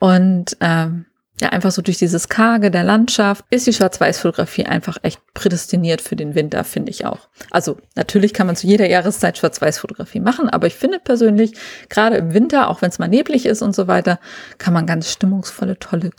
Und 0.00 0.56
ähm, 0.60 1.06
ja, 1.42 1.48
einfach 1.48 1.72
so 1.72 1.82
durch 1.82 1.98
dieses 1.98 2.28
Karge 2.28 2.70
der 2.70 2.84
Landschaft 2.84 3.44
ist 3.50 3.66
die 3.66 3.72
Schwarz-Weiß-Fotografie 3.72 4.64
einfach 4.64 4.98
echt 5.02 5.20
prädestiniert 5.34 6.00
für 6.00 6.14
den 6.14 6.36
Winter, 6.36 6.62
finde 6.62 6.90
ich 6.90 7.04
auch. 7.04 7.28
Also 7.50 7.78
natürlich 7.96 8.32
kann 8.32 8.46
man 8.46 8.54
zu 8.54 8.68
jeder 8.68 8.88
Jahreszeit 8.88 9.38
Schwarz-Weiß-Fotografie 9.38 10.20
machen, 10.20 10.48
aber 10.48 10.68
ich 10.68 10.76
finde 10.76 11.00
persönlich, 11.00 11.54
gerade 11.88 12.14
im 12.14 12.32
Winter, 12.32 12.68
auch 12.68 12.80
wenn 12.80 12.90
es 12.90 13.00
mal 13.00 13.08
neblig 13.08 13.44
ist 13.44 13.60
und 13.60 13.74
so 13.74 13.88
weiter, 13.88 14.20
kann 14.58 14.72
man 14.72 14.86
ganz 14.86 15.10
stimmungsvolle, 15.10 15.80
tolle, 15.80 16.10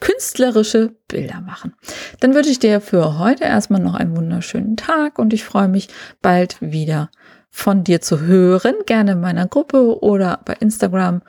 künstlerische 0.00 0.96
Bilder 1.06 1.40
machen. 1.40 1.74
Dann 2.18 2.34
wünsche 2.34 2.50
ich 2.50 2.58
dir 2.58 2.80
für 2.80 3.20
heute 3.20 3.44
erstmal 3.44 3.80
noch 3.80 3.94
einen 3.94 4.16
wunderschönen 4.16 4.76
Tag 4.76 5.20
und 5.20 5.32
ich 5.32 5.44
freue 5.44 5.68
mich 5.68 5.90
bald 6.22 6.56
wieder 6.60 7.08
von 7.50 7.84
dir 7.84 8.00
zu 8.00 8.18
hören, 8.22 8.74
gerne 8.84 9.12
in 9.12 9.20
meiner 9.20 9.46
Gruppe 9.46 10.02
oder 10.02 10.40
bei 10.44 10.54
Instagram 10.54 11.22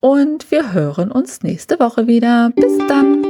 und 0.00 0.50
wir 0.50 0.72
hören 0.72 1.12
uns 1.12 1.42
nächste 1.42 1.78
Woche 1.78 2.06
wieder. 2.06 2.50
Bis 2.56 2.78
dann. 2.88 3.29